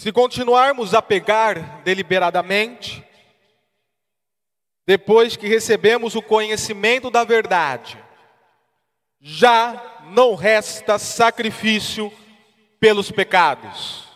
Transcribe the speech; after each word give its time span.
Se 0.00 0.10
continuarmos 0.12 0.94
a 0.94 1.02
pegar 1.02 1.82
deliberadamente, 1.82 3.04
depois 4.86 5.36
que 5.36 5.46
recebemos 5.46 6.14
o 6.14 6.22
conhecimento 6.22 7.10
da 7.10 7.22
verdade, 7.22 8.02
já 9.20 10.00
não 10.04 10.34
resta 10.34 10.98
sacrifício 10.98 12.10
pelos 12.80 13.10
pecados, 13.10 14.08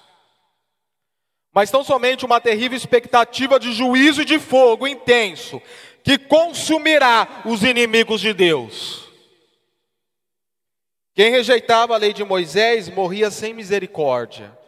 mas 1.53 1.71
tão 1.71 1.85
somente 1.85 2.25
uma 2.25 2.41
terrível 2.41 2.79
expectativa 2.79 3.61
de 3.61 3.71
juízo 3.75 4.23
e 4.23 4.25
de 4.25 4.39
fogo 4.39 4.89
intenso 4.89 5.61
que 6.03 6.17
consumirá 6.17 7.43
os 7.45 7.63
inimigos 7.63 8.23
de 8.23 8.33
Deus. 8.33 9.07
Quem 11.15 11.31
rejeitava 11.31 11.93
a 11.95 11.99
lei 11.99 12.15
de 12.15 12.25
Moisés 12.25 12.89
morria 12.89 13.31
sem 13.31 13.53
misericórdia, 13.53 14.64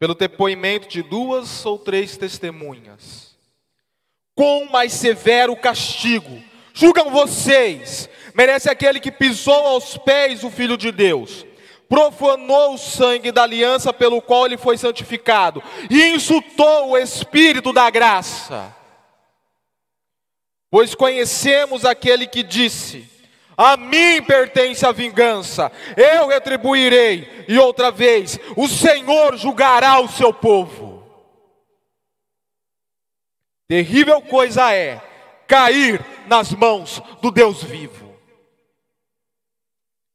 pelo 0.00 0.14
depoimento 0.14 0.88
de 0.88 1.02
duas 1.02 1.64
ou 1.66 1.78
três 1.78 2.16
testemunhas. 2.16 3.36
Quão 4.34 4.64
mais 4.70 4.94
severo 4.94 5.54
castigo 5.54 6.42
julgam 6.72 7.10
vocês 7.10 8.08
merece 8.34 8.70
aquele 8.70 8.98
que 8.98 9.12
pisou 9.12 9.66
aos 9.66 9.98
pés 9.98 10.42
o 10.42 10.50
Filho 10.50 10.78
de 10.78 10.90
Deus, 10.90 11.44
profanou 11.86 12.74
o 12.74 12.78
sangue 12.78 13.30
da 13.30 13.42
aliança 13.42 13.92
pelo 13.92 14.22
qual 14.22 14.46
ele 14.46 14.56
foi 14.56 14.78
santificado 14.78 15.62
e 15.90 16.14
insultou 16.14 16.90
o 16.90 16.96
Espírito 16.96 17.70
da 17.70 17.90
graça. 17.90 18.74
Pois 20.70 20.94
conhecemos 20.94 21.84
aquele 21.84 22.26
que 22.26 22.42
disse: 22.42 23.09
A 23.62 23.76
mim 23.76 24.22
pertence 24.22 24.86
a 24.86 24.90
vingança, 24.90 25.70
eu 25.94 26.28
retribuirei, 26.28 27.44
e 27.46 27.58
outra 27.58 27.90
vez, 27.90 28.40
o 28.56 28.66
Senhor 28.66 29.36
julgará 29.36 30.00
o 30.00 30.08
seu 30.08 30.32
povo. 30.32 31.04
Terrível 33.68 34.22
coisa 34.22 34.74
é 34.74 34.98
cair 35.46 36.02
nas 36.26 36.52
mãos 36.52 37.02
do 37.20 37.30
Deus 37.30 37.62
vivo. 37.62 38.18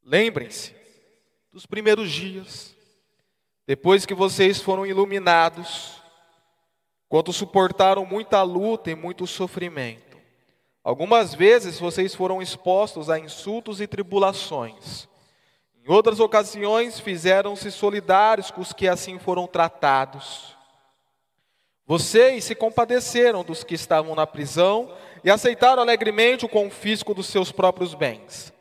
Lembrem-se 0.04 0.74
dos 1.54 1.68
primeiros 1.68 2.10
dias, 2.10 2.76
depois 3.68 4.08
que 4.08 4.16
vocês 4.16 4.60
foram 4.60 4.88
iluminados, 4.88 6.02
quando 7.08 7.32
suportaram 7.32 8.08
muita 8.08 8.42
luta 8.42 8.90
e 8.90 8.96
muito 8.96 9.28
sofrimento. 9.28 10.05
Algumas 10.86 11.34
vezes 11.34 11.78
vocês 11.78 12.16
foram 12.16 12.42
expostos 12.42 13.10
a 13.10 13.20
insultos 13.20 13.82
e 13.82 13.88
tribulações. 13.88 15.10
Em 15.84 15.92
outras 15.92 16.22
ocasiões 16.22 16.98
fizeram-se 16.98 17.70
solidários 17.70 18.50
com 18.52 18.62
os 18.62 18.72
que 18.72 18.88
assim 18.88 19.20
foram 19.20 19.48
tratados. 19.48 20.56
Vocês 21.86 22.46
se 22.46 22.56
compadeceram 22.56 23.44
dos 23.44 23.66
que 23.66 23.76
estavam 23.76 24.16
na 24.16 24.26
prisão 24.26 24.90
e 25.24 25.30
aceitaram 25.30 25.82
alegremente 25.82 26.46
o 26.46 26.50
confisco 26.50 27.14
dos 27.14 27.28
seus 27.28 27.52
próprios 27.52 27.94
bens 27.94 28.56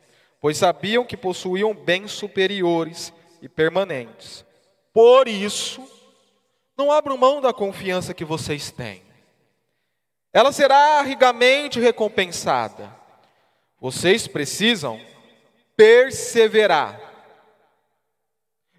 pois 0.45 0.57
sabiam 0.57 1.03
que 1.03 1.17
possuíam 1.17 1.73
bens 1.73 2.11
superiores 2.11 3.11
e 3.41 3.49
permanentes. 3.49 4.45
Por 4.93 5.27
isso, 5.27 5.83
não 6.77 6.91
abram 6.91 7.17
mão 7.17 7.41
da 7.41 7.51
confiança 7.51 8.13
que 8.13 8.23
vocês 8.23 8.69
têm. 8.69 9.01
Ela 10.35 10.51
será 10.51 11.01
rigamente 11.01 11.79
recompensada. 11.79 12.93
Vocês 13.79 14.27
precisam 14.27 14.99
perseverar, 15.77 16.99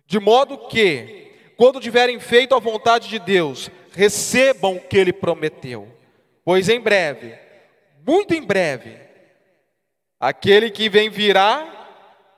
de 0.06 0.20
modo 0.20 0.68
que, 0.68 1.32
quando 1.56 1.80
tiverem 1.80 2.20
feito 2.20 2.54
a 2.54 2.60
vontade 2.60 3.08
de 3.08 3.18
Deus, 3.18 3.70
recebam 3.92 4.76
o 4.76 4.80
que 4.80 4.98
Ele 4.98 5.12
prometeu. 5.12 5.88
Pois 6.44 6.68
em 6.68 6.78
breve, 6.78 7.34
muito 8.06 8.34
em 8.34 8.42
breve, 8.42 9.06
Aquele 10.18 10.70
que 10.70 10.88
vem 10.88 11.10
virá 11.10 11.66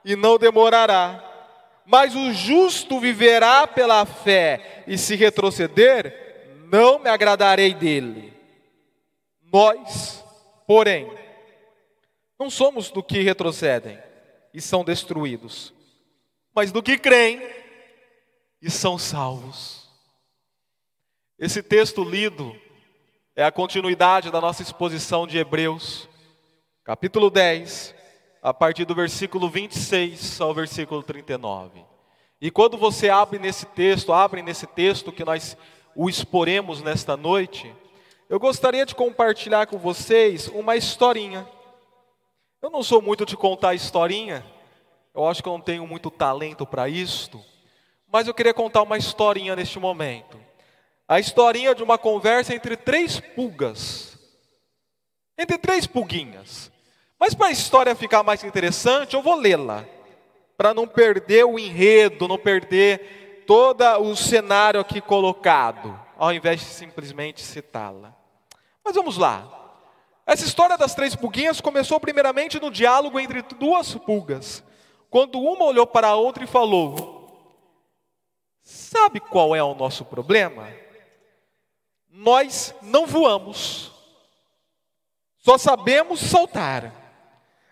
e 0.05 0.17
não 0.17 0.37
demorará. 0.39 1.25
Mas 1.87 2.15
o 2.15 2.33
justo 2.33 3.01
viverá 3.01 3.67
pela 3.67 4.05
fé, 4.05 4.85
e 4.87 4.99
se 4.99 5.17
retroceder, 5.17 6.55
não 6.71 6.99
me 6.99 7.09
agradarei 7.09 7.73
dele. 7.73 8.38
Nós, 9.53 10.25
porém, 10.67 11.11
não 12.39 12.51
somos 12.51 12.91
do 12.91 13.03
que 13.03 13.23
retrocedem 13.23 13.99
e 14.53 14.61
são 14.61 14.85
destruídos, 14.85 15.73
mas 16.55 16.71
do 16.73 16.83
que 16.83 16.99
creem 16.99 17.41
e 18.61 18.71
são 18.71 18.99
salvos. 18.99 19.89
Esse 21.39 21.63
texto 21.63 22.03
lido 22.03 22.55
é 23.37 23.45
a 23.45 23.53
continuidade 23.53 24.31
da 24.31 24.41
nossa 24.41 24.63
exposição 24.63 25.27
de 25.27 25.39
Hebreus 25.39 26.09
capítulo 26.89 27.29
10, 27.29 27.95
a 28.43 28.55
partir 28.55 28.87
do 28.87 28.95
versículo 28.95 29.51
26 29.51 30.41
ao 30.41 30.55
versículo 30.55 31.03
39. 31.03 31.85
E 32.41 32.51
quando 32.51 32.79
você 32.79 33.11
abre 33.11 33.39
nesse 33.39 33.67
texto, 33.67 34.11
abre 34.11 34.41
nesse 34.41 34.67
texto 34.67 35.13
que 35.13 35.23
nós 35.23 35.55
o 35.95 36.09
exporemos 36.09 36.81
nesta 36.81 37.15
noite, 37.15 37.71
eu 38.29 38.39
gostaria 38.39 38.85
de 38.85 38.95
compartilhar 38.95 39.67
com 39.67 39.79
vocês 39.79 40.49
uma 40.49 40.77
historinha. 40.77 41.49
Eu 42.61 42.71
não 42.71 42.83
sou 42.83 43.01
muito 43.01 43.25
de 43.25 43.37
contar 43.37 43.75
historinha, 43.75 44.45
eu 45.15 45.27
acho 45.27 45.43
que 45.43 45.49
eu 45.49 45.53
não 45.53 45.61
tenho 45.61 45.87
muito 45.87 46.11
talento 46.11 46.67
para 46.67 46.89
isto, 46.89 47.43
mas 48.13 48.27
eu 48.27 48.35
queria 48.35 48.53
contar 48.53 48.83
uma 48.83 48.99
historinha 48.99 49.57
neste 49.57 49.79
momento. 49.79 50.39
A 51.07 51.19
historinha 51.19 51.75
de 51.75 51.83
uma 51.83 51.97
conversa 51.97 52.55
entre 52.55 52.77
três 52.77 53.19
pulgas. 53.19 54.19
Entre 55.39 55.57
três 55.57 55.87
pulguinhas. 55.87 56.71
Mas 57.19 57.35
para 57.35 57.47
a 57.47 57.53
história 57.53 57.95
ficar 57.95 58.23
mais 58.23 58.45
interessante, 58.45 59.15
eu 59.15 59.23
vou 59.23 59.35
lê-la, 59.35 59.85
para 60.57 60.75
não 60.75 60.87
perder 60.87 61.45
o 61.45 61.59
enredo, 61.59 62.29
não 62.29 62.37
perder 62.37 63.45
todo 63.47 63.83
o 64.03 64.15
cenário 64.15 64.81
aqui 64.81 65.01
colocado, 65.01 65.99
ao 66.19 66.33
invés 66.33 66.61
de 66.61 66.67
simplesmente 66.67 67.41
citá-la. 67.41 68.18
Mas 68.85 68.95
vamos 68.95 69.17
lá. 69.17 69.55
Essa 70.27 70.45
história 70.45 70.77
das 70.77 70.95
três 70.95 71.17
pulguinhas 71.17 71.61
começou 71.61 71.99
primeiramente 71.99 72.61
no 72.61 72.71
diálogo 72.71 73.19
entre 73.19 73.41
duas 73.41 73.95
pulgas, 73.95 74.63
quando 75.09 75.41
uma 75.41 75.65
olhou 75.65 75.87
para 75.87 76.09
a 76.09 76.17
outra 76.17 76.45
e 76.45 76.47
falou: 76.47 77.19
Sabe 78.63 79.21
qual 79.21 79.57
é 79.57 79.63
o 79.63 79.75
nosso 79.75 80.05
problema? 80.05 80.69
Nós 82.11 82.75
não 82.83 83.07
voamos, 83.07 83.91
só 85.39 85.57
sabemos 85.57 86.21
saltar. 86.21 86.93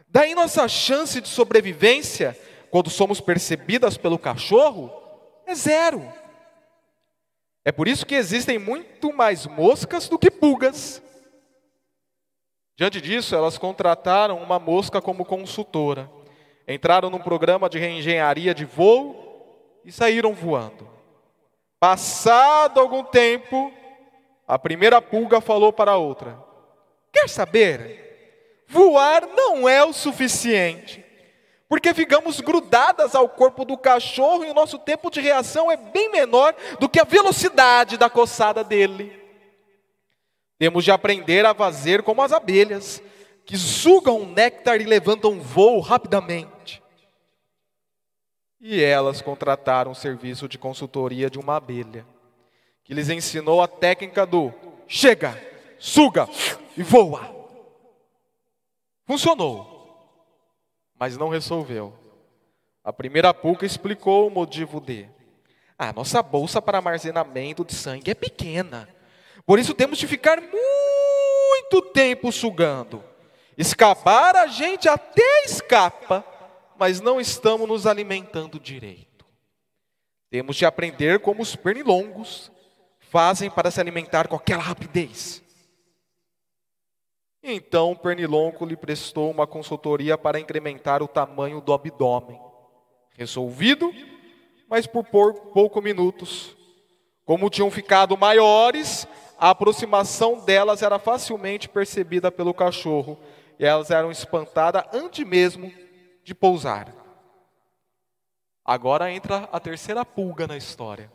Daí 0.08 0.34
nossa 0.34 0.66
chance 0.66 1.20
de 1.20 1.28
sobrevivência, 1.28 2.38
quando 2.70 2.88
somos 2.88 3.20
percebidas 3.20 3.98
pelo 3.98 4.18
cachorro, 4.18 4.90
é 5.46 5.54
zero. 5.54 6.10
É 7.66 7.72
por 7.72 7.88
isso 7.88 8.06
que 8.06 8.14
existem 8.14 8.60
muito 8.60 9.12
mais 9.12 9.44
moscas 9.44 10.08
do 10.08 10.16
que 10.16 10.30
pulgas. 10.30 11.02
Diante 12.76 13.00
disso, 13.00 13.34
elas 13.34 13.58
contrataram 13.58 14.40
uma 14.40 14.60
mosca 14.60 15.02
como 15.02 15.24
consultora, 15.24 16.08
entraram 16.68 17.10
num 17.10 17.18
programa 17.18 17.68
de 17.68 17.76
reengenharia 17.76 18.54
de 18.54 18.64
voo 18.64 19.80
e 19.84 19.90
saíram 19.90 20.32
voando. 20.32 20.88
Passado 21.80 22.78
algum 22.78 23.02
tempo, 23.02 23.72
a 24.46 24.56
primeira 24.56 25.02
pulga 25.02 25.40
falou 25.40 25.72
para 25.72 25.90
a 25.90 25.96
outra: 25.96 26.40
Quer 27.12 27.28
saber? 27.28 28.64
Voar 28.68 29.26
não 29.26 29.68
é 29.68 29.84
o 29.84 29.92
suficiente, 29.92 31.04
porque 31.68 31.92
ficamos 31.92 32.40
grudadas 32.40 33.14
ao 33.14 33.28
corpo 33.28 33.64
do 33.64 33.76
cachorro 33.76 34.44
e 34.44 34.50
o 34.50 34.54
nosso 34.54 34.78
tempo 34.78 35.10
de 35.10 35.20
reação 35.20 35.70
é 35.70 35.76
bem 35.76 36.10
menor 36.10 36.54
do 36.78 36.88
que 36.88 37.00
a 37.00 37.04
velocidade 37.04 37.96
da 37.96 38.08
coçada 38.08 38.62
dele. 38.62 39.12
Temos 40.58 40.84
de 40.84 40.90
aprender 40.90 41.44
a 41.44 41.54
fazer 41.54 42.02
como 42.02 42.22
as 42.22 42.32
abelhas, 42.32 43.02
que 43.44 43.56
sugam 43.56 44.22
o 44.22 44.26
néctar 44.26 44.80
e 44.80 44.84
levantam 44.84 45.40
voo 45.40 45.80
rapidamente. 45.80 46.82
E 48.60 48.82
elas 48.82 49.20
contrataram 49.20 49.90
o 49.90 49.94
serviço 49.94 50.48
de 50.48 50.58
consultoria 50.58 51.28
de 51.28 51.38
uma 51.38 51.56
abelha, 51.56 52.06
que 52.84 52.94
lhes 52.94 53.10
ensinou 53.10 53.60
a 53.60 53.68
técnica 53.68 54.24
do 54.24 54.52
chega, 54.88 55.40
suga 55.78 56.28
e 56.76 56.82
voa. 56.82 57.34
Funcionou, 59.04 59.75
mas 60.98 61.16
não 61.16 61.28
resolveu. 61.28 61.94
A 62.82 62.92
primeira 62.92 63.34
pulga 63.34 63.66
explicou 63.66 64.28
o 64.28 64.30
motivo 64.30 64.80
de: 64.80 65.08
a 65.78 65.92
nossa 65.92 66.22
bolsa 66.22 66.62
para 66.62 66.78
armazenamento 66.78 67.64
de 67.64 67.74
sangue 67.74 68.10
é 68.10 68.14
pequena, 68.14 68.88
por 69.44 69.58
isso 69.58 69.74
temos 69.74 69.98
de 69.98 70.06
ficar 70.06 70.40
muito 70.40 71.82
tempo 71.92 72.32
sugando. 72.32 73.02
Escapar 73.56 74.36
a 74.36 74.46
gente 74.46 74.88
até 74.88 75.44
escapa, 75.44 76.24
mas 76.78 77.00
não 77.00 77.20
estamos 77.20 77.66
nos 77.66 77.86
alimentando 77.86 78.60
direito. 78.60 79.24
Temos 80.28 80.56
de 80.56 80.66
aprender 80.66 81.20
como 81.20 81.42
os 81.42 81.56
pernilongos, 81.56 82.50
fazem 82.98 83.48
para 83.48 83.70
se 83.70 83.80
alimentar 83.80 84.28
com 84.28 84.36
aquela 84.36 84.62
rapidez. 84.62 85.42
Então 87.48 87.94
Pernilongo 87.94 88.66
lhe 88.66 88.76
prestou 88.76 89.30
uma 89.30 89.46
consultoria 89.46 90.18
para 90.18 90.40
incrementar 90.40 91.00
o 91.00 91.06
tamanho 91.06 91.60
do 91.60 91.72
abdômen. 91.72 92.40
Resolvido, 93.16 93.94
mas 94.68 94.84
por 94.84 95.04
poucos 95.04 95.82
minutos. 95.82 96.56
Como 97.24 97.48
tinham 97.48 97.70
ficado 97.70 98.18
maiores, 98.18 99.06
a 99.38 99.50
aproximação 99.50 100.40
delas 100.44 100.82
era 100.82 100.98
facilmente 100.98 101.68
percebida 101.68 102.32
pelo 102.32 102.52
cachorro 102.52 103.16
e 103.60 103.64
elas 103.64 103.92
eram 103.92 104.10
espantadas 104.10 104.82
antes 104.92 105.24
mesmo 105.24 105.72
de 106.24 106.34
pousar. 106.34 106.92
Agora 108.64 109.08
entra 109.12 109.48
a 109.52 109.60
terceira 109.60 110.04
pulga 110.04 110.48
na 110.48 110.56
história. 110.56 111.12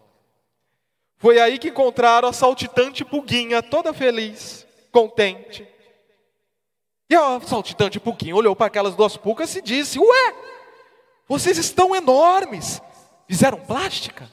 Foi 1.18 1.42
aí 1.42 1.60
que 1.60 1.68
encontraram 1.68 2.30
a 2.30 2.34
saltitante 2.34 3.04
pulguinha, 3.04 3.62
toda 3.62 3.94
feliz, 3.94 4.66
contente. 4.94 5.68
E 7.12 7.16
a 7.16 7.42
saltitante 7.42 8.00
pulguinha 8.00 8.34
olhou 8.34 8.56
para 8.56 8.68
aquelas 8.68 8.96
duas 8.96 9.18
pulgas 9.18 9.54
e 9.58 9.62
disse: 9.62 10.00
Ué, 10.00 10.36
vocês 11.28 11.58
estão 11.58 11.94
enormes. 11.94 12.82
Fizeram 13.28 13.60
plástica? 13.60 14.32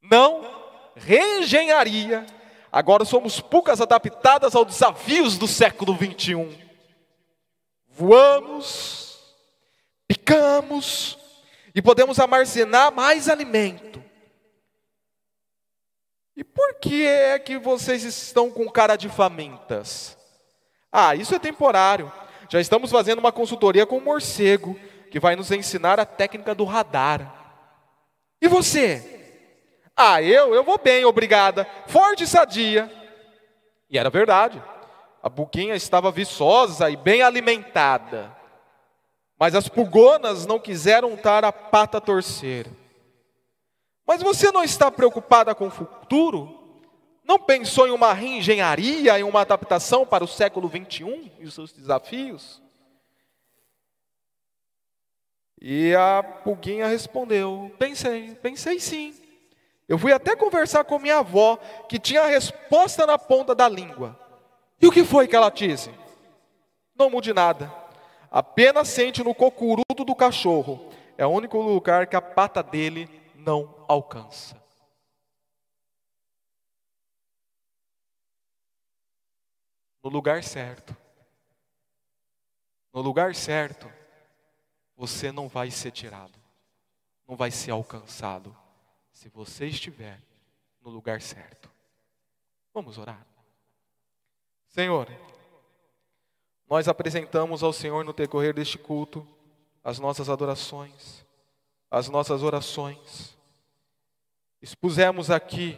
Não, 0.00 0.50
reengenharia. 0.96 2.24
Agora 2.72 3.04
somos 3.04 3.38
pulgas 3.38 3.82
adaptadas 3.82 4.54
aos 4.54 4.66
desafios 4.66 5.36
do 5.36 5.46
século 5.46 5.94
21. 5.94 6.56
Voamos, 7.86 9.18
picamos 10.08 11.18
e 11.74 11.82
podemos 11.82 12.18
armazenar 12.18 12.90
mais 12.90 13.28
alimento. 13.28 14.02
E 16.34 16.42
por 16.42 16.76
que 16.76 17.04
é 17.04 17.38
que 17.38 17.58
vocês 17.58 18.04
estão 18.04 18.50
com 18.50 18.70
cara 18.70 18.96
de 18.96 19.10
famintas? 19.10 20.15
Ah, 20.98 21.14
isso 21.14 21.34
é 21.34 21.38
temporário. 21.38 22.10
Já 22.48 22.58
estamos 22.58 22.90
fazendo 22.90 23.18
uma 23.18 23.30
consultoria 23.30 23.84
com 23.84 23.98
o 23.98 24.00
morcego, 24.00 24.80
que 25.10 25.20
vai 25.20 25.36
nos 25.36 25.50
ensinar 25.50 26.00
a 26.00 26.06
técnica 26.06 26.54
do 26.54 26.64
radar. 26.64 27.34
E 28.40 28.48
você? 28.48 29.44
Ah, 29.94 30.22
eu, 30.22 30.54
eu 30.54 30.64
vou 30.64 30.80
bem, 30.82 31.04
obrigada. 31.04 31.66
Forte 31.86 32.24
e 32.24 32.26
sadia. 32.26 32.90
E 33.90 33.98
era 33.98 34.08
verdade. 34.08 34.62
A 35.22 35.28
buquinha 35.28 35.74
estava 35.74 36.10
viçosa 36.10 36.88
e 36.88 36.96
bem 36.96 37.20
alimentada. 37.20 38.34
Mas 39.38 39.54
as 39.54 39.68
pulgonas 39.68 40.46
não 40.46 40.58
quiseram 40.58 41.14
dar 41.22 41.44
a 41.44 41.52
pata 41.52 42.00
torcer. 42.00 42.66
Mas 44.06 44.22
você 44.22 44.50
não 44.50 44.64
está 44.64 44.90
preocupada 44.90 45.54
com 45.54 45.66
o 45.66 45.70
futuro? 45.70 46.65
Não 47.26 47.40
pensou 47.40 47.88
em 47.88 47.90
uma 47.90 48.12
reengenharia, 48.12 49.18
em 49.18 49.24
uma 49.24 49.40
adaptação 49.40 50.06
para 50.06 50.22
o 50.22 50.28
século 50.28 50.68
21 50.68 51.28
e 51.40 51.44
os 51.44 51.54
seus 51.54 51.72
desafios? 51.72 52.62
E 55.60 55.92
a 55.96 56.22
pulguinha 56.22 56.86
respondeu: 56.86 57.74
Pensei, 57.78 58.36
pensei 58.36 58.78
sim. 58.78 59.12
Eu 59.88 59.98
fui 59.98 60.12
até 60.12 60.36
conversar 60.36 60.84
com 60.84 61.00
minha 61.00 61.18
avó, 61.18 61.56
que 61.88 61.98
tinha 61.98 62.22
a 62.22 62.26
resposta 62.26 63.04
na 63.04 63.18
ponta 63.18 63.54
da 63.54 63.68
língua. 63.68 64.18
E 64.80 64.86
o 64.86 64.92
que 64.92 65.04
foi 65.04 65.26
que 65.26 65.34
ela 65.34 65.50
disse? 65.50 65.90
Não 66.94 67.10
mude 67.10 67.32
nada. 67.32 67.72
Apenas 68.30 68.88
sente 68.88 69.24
no 69.24 69.34
cocuruto 69.34 70.04
do 70.04 70.14
cachorro. 70.14 70.90
É 71.18 71.26
o 71.26 71.30
único 71.30 71.58
lugar 71.60 72.06
que 72.06 72.14
a 72.14 72.20
pata 72.20 72.62
dele 72.62 73.08
não 73.34 73.74
alcança. 73.88 74.65
No 80.06 80.12
lugar 80.12 80.44
certo. 80.44 80.96
No 82.94 83.00
lugar 83.00 83.34
certo, 83.34 83.92
você 84.96 85.32
não 85.32 85.48
vai 85.48 85.68
ser 85.68 85.90
tirado, 85.90 86.38
não 87.26 87.34
vai 87.34 87.50
ser 87.50 87.72
alcançado, 87.72 88.56
se 89.10 89.28
você 89.28 89.66
estiver 89.66 90.22
no 90.80 90.90
lugar 90.90 91.20
certo. 91.20 91.68
Vamos 92.72 92.98
orar. 92.98 93.26
Senhor, 94.68 95.08
nós 96.70 96.86
apresentamos 96.86 97.64
ao 97.64 97.72
Senhor 97.72 98.04
no 98.04 98.12
decorrer 98.12 98.54
deste 98.54 98.78
culto 98.78 99.26
as 99.82 99.98
nossas 99.98 100.30
adorações, 100.30 101.26
as 101.90 102.08
nossas 102.08 102.44
orações, 102.44 103.36
expusemos 104.62 105.32
aqui, 105.32 105.76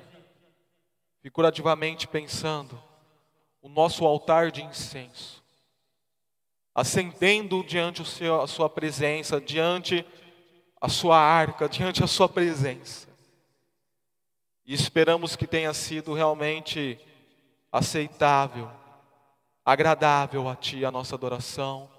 figurativamente 1.23 2.07
pensando, 2.07 2.87
o 3.69 3.71
nosso 3.71 4.07
altar 4.07 4.51
de 4.51 4.63
incenso, 4.63 5.45
acendendo 6.75 7.63
diante 7.63 8.03
seu, 8.03 8.41
a 8.41 8.47
sua 8.47 8.69
presença, 8.71 9.39
diante 9.39 10.07
a 10.81 10.89
sua 10.89 11.19
arca, 11.19 11.69
diante 11.69 12.03
a 12.03 12.07
sua 12.07 12.29
presença. 12.31 13.07
E 14.65 14.73
esperamos 14.73 15.37
que 15.37 15.47
tenha 15.47 15.73
sido 15.75 16.15
realmente 16.15 16.99
aceitável, 17.71 18.71
agradável 19.63 20.49
a 20.49 20.57
Ti 20.57 20.87
a 20.87 20.91
nossa 20.91 21.15
adoração 21.15 21.91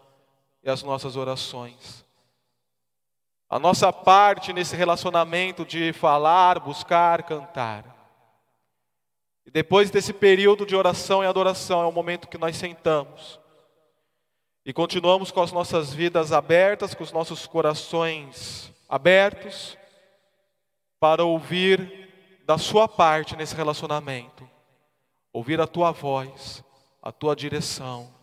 e 0.64 0.70
as 0.72 0.82
nossas 0.82 1.16
orações. 1.16 2.04
A 3.48 3.60
nossa 3.60 3.94
parte 3.94 4.54
nesse 4.54 4.76
relacionamento 4.76 5.64
de 5.64 5.94
falar, 5.94 6.60
buscar, 6.60 7.22
cantar. 7.24 7.99
E 9.50 9.52
depois 9.52 9.90
desse 9.90 10.14
período 10.14 10.64
de 10.64 10.76
oração 10.76 11.24
e 11.24 11.26
adoração, 11.26 11.82
é 11.82 11.88
o 11.88 11.92
momento 11.92 12.28
que 12.28 12.38
nós 12.38 12.56
sentamos. 12.56 13.40
E 14.64 14.72
continuamos 14.72 15.32
com 15.32 15.42
as 15.42 15.52
nossas 15.52 15.92
vidas 15.92 16.32
abertas, 16.32 16.94
com 16.94 17.04
os 17.04 17.12
nossos 17.12 17.48
corações 17.48 18.72
abertos, 18.88 19.76
para 21.00 21.24
ouvir 21.24 22.44
da 22.46 22.60
Sua 22.60 22.88
parte 22.88 23.36
nesse 23.36 23.56
relacionamento, 23.56 24.48
ouvir 25.34 25.60
a 25.60 25.66
Tua 25.66 25.92
voz, 25.92 26.64
a 27.02 27.12
Tua 27.12 27.36
direção, 27.36 28.14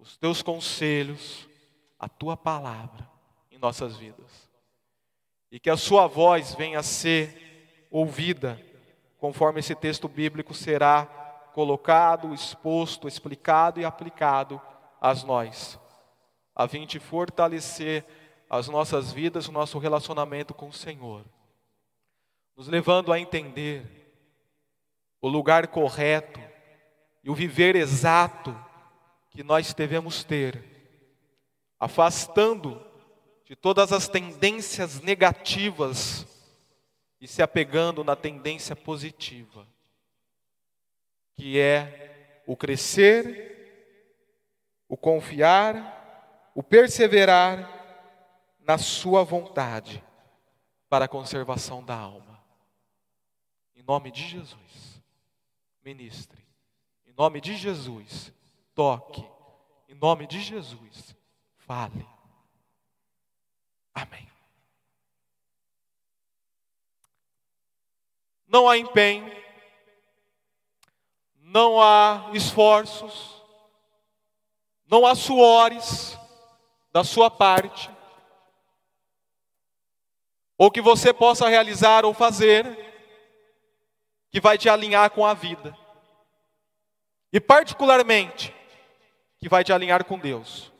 os 0.00 0.16
Teus 0.16 0.42
conselhos, 0.42 1.48
a 1.96 2.08
Tua 2.08 2.36
palavra 2.36 3.08
em 3.52 3.58
nossas 3.58 3.96
vidas. 3.96 4.50
E 5.48 5.60
que 5.60 5.70
a 5.70 5.76
sua 5.76 6.08
voz 6.08 6.56
venha 6.56 6.80
a 6.80 6.82
ser 6.82 7.86
ouvida, 7.88 8.60
conforme 9.18 9.60
esse 9.60 9.74
texto 9.74 10.08
bíblico 10.08 10.54
será 10.54 11.06
colocado, 11.54 12.34
exposto, 12.34 13.08
explicado 13.08 13.80
e 13.80 13.84
aplicado 13.84 14.60
a 15.00 15.14
nós, 15.14 15.78
a 16.54 16.68
fim 16.68 16.86
de 16.86 16.98
fortalecer 16.98 18.04
as 18.48 18.68
nossas 18.68 19.12
vidas, 19.12 19.48
o 19.48 19.52
nosso 19.52 19.78
relacionamento 19.78 20.52
com 20.52 20.68
o 20.68 20.72
Senhor, 20.72 21.24
nos 22.56 22.68
levando 22.68 23.12
a 23.12 23.18
entender 23.18 24.06
o 25.20 25.28
lugar 25.28 25.66
correto 25.68 26.40
e 27.24 27.30
o 27.30 27.34
viver 27.34 27.74
exato 27.74 28.56
que 29.30 29.42
nós 29.42 29.74
devemos 29.74 30.24
ter, 30.24 30.62
afastando 31.80 32.84
de 33.44 33.56
todas 33.56 33.92
as 33.92 34.08
tendências 34.08 35.00
negativas 35.00 36.35
e 37.20 37.26
se 37.26 37.42
apegando 37.42 38.04
na 38.04 38.14
tendência 38.14 38.76
positiva, 38.76 39.66
que 41.34 41.58
é 41.58 42.42
o 42.46 42.56
crescer, 42.56 43.56
o 44.88 44.96
confiar, 44.96 46.50
o 46.54 46.62
perseverar 46.62 47.72
na 48.60 48.78
Sua 48.78 49.24
vontade 49.24 50.02
para 50.88 51.04
a 51.06 51.08
conservação 51.08 51.84
da 51.84 51.96
alma. 51.96 52.42
Em 53.74 53.82
nome 53.82 54.10
de 54.10 54.26
Jesus, 54.26 55.02
ministre. 55.84 56.44
Em 57.06 57.12
nome 57.12 57.40
de 57.40 57.56
Jesus, 57.56 58.32
toque. 58.74 59.24
Em 59.88 59.94
nome 59.94 60.26
de 60.26 60.40
Jesus, 60.40 61.16
fale. 61.56 62.06
Amém. 63.94 64.35
Não 68.56 68.70
há 68.70 68.78
empenho, 68.78 69.30
não 71.42 71.78
há 71.78 72.30
esforços, 72.32 73.44
não 74.88 75.04
há 75.04 75.14
suores 75.14 76.18
da 76.90 77.04
sua 77.04 77.30
parte, 77.30 77.90
ou 80.56 80.70
que 80.70 80.80
você 80.80 81.12
possa 81.12 81.46
realizar 81.50 82.06
ou 82.06 82.14
fazer, 82.14 82.64
que 84.30 84.40
vai 84.40 84.56
te 84.56 84.70
alinhar 84.70 85.10
com 85.10 85.26
a 85.26 85.34
vida, 85.34 85.76
e 87.30 87.38
particularmente, 87.38 88.54
que 89.38 89.50
vai 89.50 89.62
te 89.62 89.70
alinhar 89.70 90.02
com 90.02 90.18
Deus. 90.18 90.72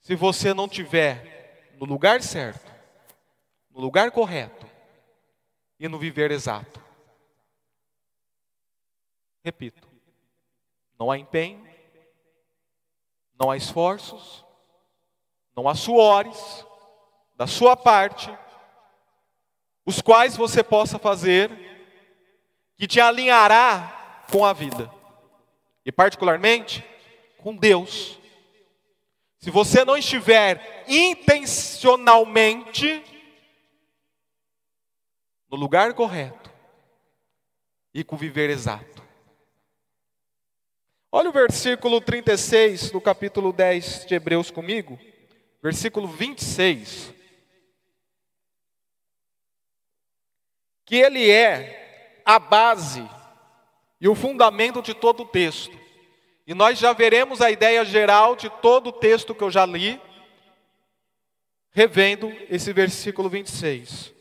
Se 0.00 0.16
você 0.16 0.54
não 0.54 0.66
tiver 0.66 1.74
no 1.78 1.84
lugar 1.84 2.22
certo, 2.22 2.72
no 3.70 3.82
lugar 3.82 4.10
correto 4.10 4.69
e 5.80 5.88
no 5.88 5.98
viver 5.98 6.30
exato. 6.30 6.80
Repito, 9.42 9.88
não 10.98 11.10
há 11.10 11.18
empenho, 11.18 11.66
não 13.40 13.50
há 13.50 13.56
esforços, 13.56 14.44
não 15.56 15.66
há 15.66 15.74
suores 15.74 16.66
da 17.34 17.46
sua 17.46 17.74
parte, 17.74 18.30
os 19.86 20.02
quais 20.02 20.36
você 20.36 20.62
possa 20.62 20.98
fazer, 20.98 21.50
que 22.76 22.86
te 22.86 23.00
alinhará 23.00 24.26
com 24.30 24.44
a 24.44 24.52
vida, 24.52 24.92
e 25.86 25.90
particularmente 25.90 26.84
com 27.38 27.56
Deus. 27.56 28.20
Se 29.38 29.50
você 29.50 29.86
não 29.86 29.96
estiver 29.96 30.84
intencionalmente 30.86 33.02
no 35.50 35.56
lugar 35.56 35.92
correto 35.94 36.50
e 37.92 38.04
com 38.04 38.14
o 38.14 38.18
viver 38.18 38.50
exato. 38.50 39.02
Olha 41.10 41.28
o 41.28 41.32
versículo 41.32 42.00
36 42.00 42.92
do 42.92 43.00
capítulo 43.00 43.52
10 43.52 44.06
de 44.06 44.14
Hebreus 44.14 44.50
comigo, 44.50 44.96
versículo 45.60 46.06
26. 46.06 47.12
Que 50.84 50.96
ele 50.96 51.28
é 51.28 52.22
a 52.24 52.38
base 52.38 53.08
e 54.00 54.08
o 54.08 54.14
fundamento 54.14 54.80
de 54.80 54.94
todo 54.94 55.24
o 55.24 55.26
texto. 55.26 55.76
E 56.46 56.54
nós 56.54 56.78
já 56.78 56.92
veremos 56.92 57.40
a 57.40 57.50
ideia 57.50 57.84
geral 57.84 58.36
de 58.36 58.48
todo 58.48 58.88
o 58.88 58.92
texto 58.92 59.34
que 59.34 59.42
eu 59.42 59.50
já 59.50 59.66
li, 59.66 60.00
revendo 61.72 62.32
esse 62.48 62.72
versículo 62.72 63.28
26. 63.28 64.19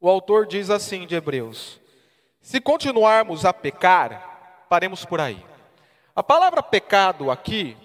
O 0.00 0.08
autor 0.08 0.46
diz 0.46 0.70
assim 0.70 1.06
de 1.06 1.14
Hebreus: 1.14 1.80
Se 2.40 2.60
continuarmos 2.60 3.44
a 3.44 3.52
pecar, 3.52 4.64
paremos 4.68 5.04
por 5.04 5.20
aí. 5.20 5.44
A 6.14 6.22
palavra 6.22 6.62
pecado 6.62 7.30
aqui, 7.30 7.76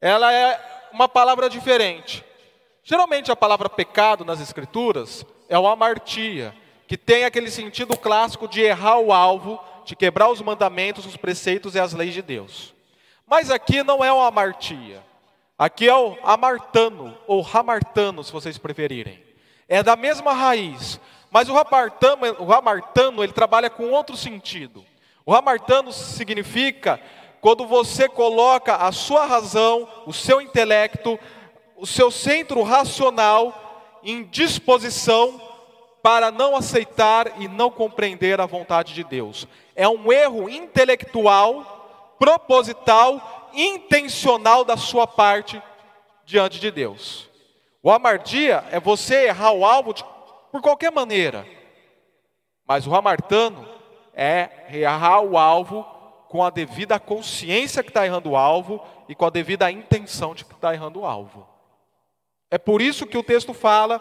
ela 0.00 0.32
é 0.32 0.88
uma 0.92 1.08
palavra 1.08 1.48
diferente. 1.48 2.24
Geralmente 2.84 3.30
a 3.30 3.36
palavra 3.36 3.68
pecado 3.68 4.24
nas 4.24 4.40
escrituras 4.40 5.24
é 5.48 5.58
o 5.58 5.66
amartia, 5.66 6.54
que 6.88 6.96
tem 6.96 7.24
aquele 7.24 7.50
sentido 7.50 7.96
clássico 7.96 8.48
de 8.48 8.60
errar 8.60 8.98
o 8.98 9.12
alvo 9.12 9.60
de 9.84 9.96
quebrar 9.96 10.30
os 10.30 10.40
mandamentos, 10.40 11.06
os 11.06 11.16
preceitos 11.16 11.74
e 11.74 11.80
as 11.80 11.92
leis 11.92 12.14
de 12.14 12.22
Deus. 12.22 12.74
Mas 13.26 13.50
aqui 13.50 13.82
não 13.82 14.04
é 14.04 14.12
o 14.12 14.20
amartia. 14.20 15.02
Aqui 15.58 15.88
é 15.88 15.94
o 15.94 16.16
amartano, 16.22 17.16
ou 17.26 17.40
ramartano, 17.40 18.22
se 18.24 18.32
vocês 18.32 18.58
preferirem. 18.58 19.22
É 19.68 19.82
da 19.82 19.96
mesma 19.96 20.32
raiz. 20.32 21.00
Mas 21.32 21.48
o 21.48 21.54
ramartano, 21.54 22.36
o 22.40 22.44
ramartano 22.44 23.24
ele 23.24 23.32
trabalha 23.32 23.70
com 23.70 23.90
outro 23.90 24.14
sentido. 24.18 24.84
O 25.24 25.32
ramartano 25.32 25.90
significa 25.90 27.00
quando 27.40 27.66
você 27.66 28.06
coloca 28.06 28.76
a 28.76 28.92
sua 28.92 29.24
razão, 29.24 29.88
o 30.06 30.12
seu 30.12 30.42
intelecto, 30.42 31.18
o 31.74 31.86
seu 31.86 32.10
centro 32.10 32.62
racional 32.62 33.98
em 34.04 34.24
disposição 34.24 35.40
para 36.02 36.30
não 36.30 36.54
aceitar 36.54 37.40
e 37.40 37.48
não 37.48 37.70
compreender 37.70 38.38
a 38.38 38.46
vontade 38.46 38.92
de 38.92 39.02
Deus. 39.02 39.48
É 39.74 39.88
um 39.88 40.12
erro 40.12 40.50
intelectual, 40.50 42.14
proposital, 42.18 43.48
intencional 43.54 44.64
da 44.64 44.76
sua 44.76 45.06
parte 45.06 45.62
diante 46.26 46.60
de 46.60 46.70
Deus. 46.70 47.30
O 47.82 47.90
amardia 47.90 48.64
é 48.70 48.78
você 48.78 49.28
errar 49.28 49.52
o 49.52 49.64
alvo 49.64 49.94
de, 49.94 50.04
por 50.52 50.60
qualquer 50.60 50.92
maneira. 50.92 51.46
Mas 52.68 52.86
o 52.86 52.94
amartano 52.94 53.66
é 54.14 54.66
errar 54.70 55.22
o 55.22 55.38
alvo 55.38 55.82
com 56.28 56.44
a 56.44 56.50
devida 56.50 57.00
consciência 57.00 57.82
que 57.82 57.88
está 57.88 58.06
errando 58.06 58.30
o 58.30 58.36
alvo 58.36 58.84
e 59.08 59.14
com 59.14 59.24
a 59.24 59.30
devida 59.30 59.70
intenção 59.70 60.34
de 60.34 60.44
que 60.44 60.52
está 60.52 60.74
errando 60.74 61.00
o 61.00 61.06
alvo. 61.06 61.48
É 62.50 62.58
por 62.58 62.82
isso 62.82 63.06
que 63.06 63.16
o 63.16 63.22
texto 63.22 63.54
fala 63.54 64.00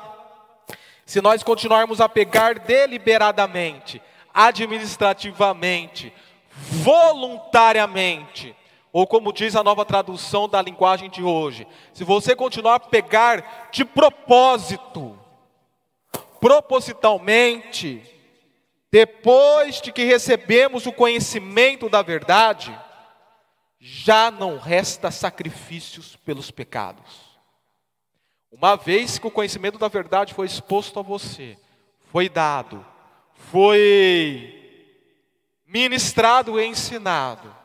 se 1.06 1.22
nós 1.22 1.42
continuarmos 1.42 2.00
a 2.00 2.08
pegar 2.08 2.60
deliberadamente, 2.60 4.02
administrativamente, 4.34 6.14
voluntariamente, 6.54 8.56
ou 8.94 9.08
como 9.08 9.34
diz 9.34 9.56
a 9.56 9.64
nova 9.64 9.86
tradução 9.86 10.48
da 10.48 10.62
linguagem 10.62 11.10
de 11.10 11.24
hoje, 11.24 11.66
se 11.94 12.04
você 12.04 12.36
continuar 12.36 12.76
a 12.76 12.80
pegar 12.80 13.70
de 13.72 13.84
propósito, 13.84 15.18
propositalmente, 16.42 18.04
depois 18.92 19.80
de 19.80 19.94
que 19.94 20.04
recebemos 20.04 20.88
o 20.88 20.92
conhecimento 20.92 21.88
da 21.88 22.02
verdade, 22.02 22.78
já 23.80 24.32
não 24.32 24.58
resta 24.58 25.12
sacrifícios 25.12 26.16
pelos 26.18 26.50
pecados. 26.50 27.32
Uma 28.52 28.76
vez 28.76 29.18
que 29.18 29.28
o 29.28 29.32
conhecimento 29.32 29.78
da 29.78 29.88
verdade 29.88 30.34
foi 30.34 30.48
exposto 30.48 31.00
a 31.00 31.04
você, 31.04 31.58
foi 32.12 32.28
dado, 32.28 32.86
foi 33.34 34.58
ministrado 35.66 36.60
e 36.60 36.66
ensinado, 36.66 37.56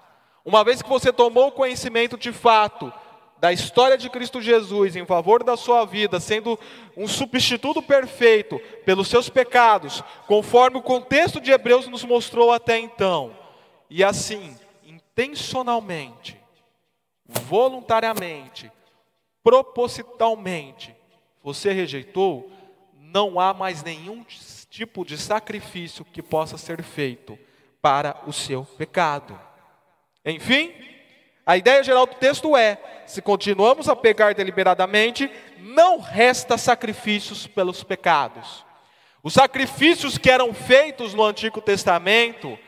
uma 0.45 0.63
vez 0.63 0.81
que 0.81 0.89
você 0.89 1.13
tomou 1.13 1.51
conhecimento 1.51 2.17
de 2.17 2.31
fato 2.31 2.93
da 3.39 3.53
história 3.53 3.99
de 3.99 4.09
Cristo 4.09 4.41
Jesus 4.41 4.97
em 4.97 5.05
favor 5.05 5.45
da 5.45 5.57
sua 5.57 5.85
vida, 5.85 6.19
sendo 6.19 6.59
um 6.97 7.07
substituto 7.07 7.83
perfeito 7.83 8.59
pelos 8.85 9.09
seus 9.09 9.29
pecados, 9.29 10.03
conforme 10.27 10.79
o 10.79 10.83
contexto 10.83 11.41
de 11.41 11.51
Hebreus 11.51 11.87
nos 11.87 12.05
mostrou 12.05 12.51
até 12.51 12.79
então, 12.79 13.37
e 13.91 14.03
assim, 14.03 14.57
intencionalmente, 14.85 16.41
voluntariamente, 17.25 18.71
propositalmente 19.43 20.95
você 21.43 21.73
rejeitou, 21.73 22.51
não 22.95 23.39
há 23.39 23.55
mais 23.55 23.83
nenhum 23.83 24.25
tipo 24.69 25.05
de 25.05 25.17
sacrifício 25.17 26.05
que 26.05 26.21
possa 26.21 26.59
ser 26.59 26.83
feito 26.83 27.39
para 27.81 28.21
o 28.27 28.33
seu 28.33 28.65
pecado. 28.65 29.39
Enfim, 30.25 30.75
a 31.47 31.57
ideia 31.57 31.83
geral 31.85 32.07
do 32.07 32.17
texto 32.17 32.57
é: 32.57 32.77
se 33.07 33.23
continuamos 33.23 33.89
a 33.89 33.95
pecar 33.95 34.35
deliberadamente, 34.35 35.31
não 35.59 36.01
resta 36.01 36.59
sacrifícios 36.59 37.47
pelos 37.47 37.85
pecados. 37.85 38.67
Os 39.23 39.35
sacrifícios 39.35 40.19
que 40.19 40.31
eram 40.31 40.53
feitos 40.53 41.15
no 41.15 41.23
Antigo 41.25 41.61
Testamento, 41.61 42.59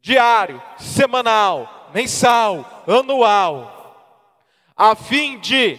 diário, 0.00 0.62
semanal, 0.78 1.90
mensal, 1.92 2.84
anual, 2.86 3.78
a 4.74 4.94
fim 4.94 5.38
de 5.38 5.78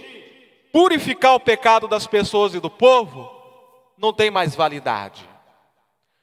purificar 0.72 1.34
o 1.34 1.40
pecado 1.40 1.88
das 1.88 2.06
pessoas 2.06 2.54
e 2.54 2.60
do 2.60 2.70
povo, 2.70 3.28
não 3.98 4.14
tem 4.14 4.30
mais 4.30 4.56
validade. 4.56 5.28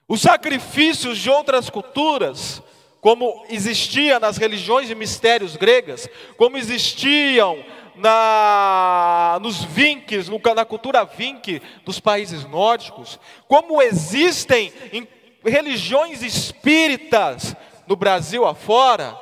Os 0.09 0.21
sacrifícios 0.21 1.19
de 1.19 1.29
outras 1.29 1.69
culturas, 1.69 2.63
como 3.01 3.45
existia 3.49 4.19
nas 4.19 4.37
religiões 4.37 4.91
e 4.91 4.95
mistérios 4.95 5.57
gregas, 5.57 6.09
como 6.37 6.57
existiam 6.57 7.65
na, 7.97 9.39
nos 9.41 9.65
vinques, 9.65 10.29
na 10.29 10.65
cultura 10.65 11.05
vinque 11.05 11.61
dos 11.85 12.01
países 12.01 12.45
nórdicos, 12.45 13.19
como 13.49 13.81
existem 13.81 14.73
em 14.93 15.09
religiões 15.45 16.23
espíritas 16.23 17.55
no 17.87 17.97
Brasil 17.97 18.45
afora, 18.45 19.19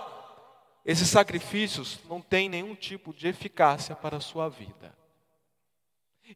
esses 0.85 1.09
sacrifícios 1.09 1.99
não 2.09 2.21
têm 2.21 2.49
nenhum 2.49 2.75
tipo 2.75 3.13
de 3.13 3.29
eficácia 3.29 3.95
para 3.95 4.19
a 4.19 4.21
sua 4.21 4.49
vida. 4.49 4.95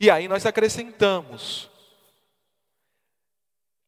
E 0.00 0.10
aí 0.10 0.28
nós 0.28 0.46
acrescentamos 0.46 1.70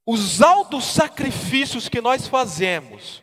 os 0.04 0.42
altos 0.42 0.85
sacrifícios 0.87 1.88
que 1.88 2.00
nós 2.00 2.26
fazemos. 2.26 3.23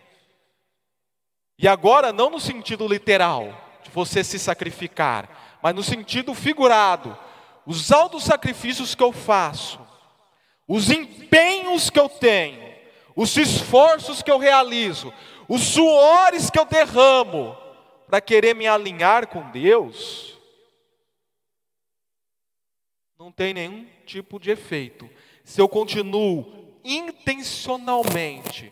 E 1.57 1.67
agora 1.67 2.13
não 2.13 2.29
no 2.29 2.39
sentido 2.39 2.87
literal, 2.87 3.79
de 3.83 3.89
você 3.89 4.23
se 4.23 4.37
sacrificar, 4.37 5.57
mas 5.61 5.73
no 5.73 5.83
sentido 5.83 6.33
figurado. 6.33 7.17
Os 7.65 7.91
altos 7.91 8.23
sacrifícios 8.23 8.93
que 8.95 9.03
eu 9.03 9.11
faço, 9.11 9.79
os 10.67 10.89
empenhos 10.89 11.89
que 11.89 11.99
eu 11.99 12.07
tenho, 12.07 12.75
os 13.15 13.35
esforços 13.35 14.21
que 14.21 14.31
eu 14.31 14.37
realizo, 14.37 15.11
os 15.49 15.61
suores 15.61 16.49
que 16.49 16.59
eu 16.59 16.65
derramo 16.65 17.57
para 18.05 18.21
querer 18.21 18.53
me 18.53 18.67
alinhar 18.67 19.27
com 19.27 19.49
Deus, 19.51 20.37
não 23.17 23.31
tem 23.31 23.53
nenhum 23.53 23.85
tipo 24.05 24.39
de 24.39 24.51
efeito. 24.51 25.09
Se 25.43 25.59
eu 25.59 25.67
continuo 25.67 26.77
intencionalmente, 26.83 28.71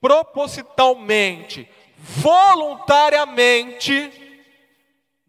propositalmente, 0.00 1.68
voluntariamente, 2.00 4.10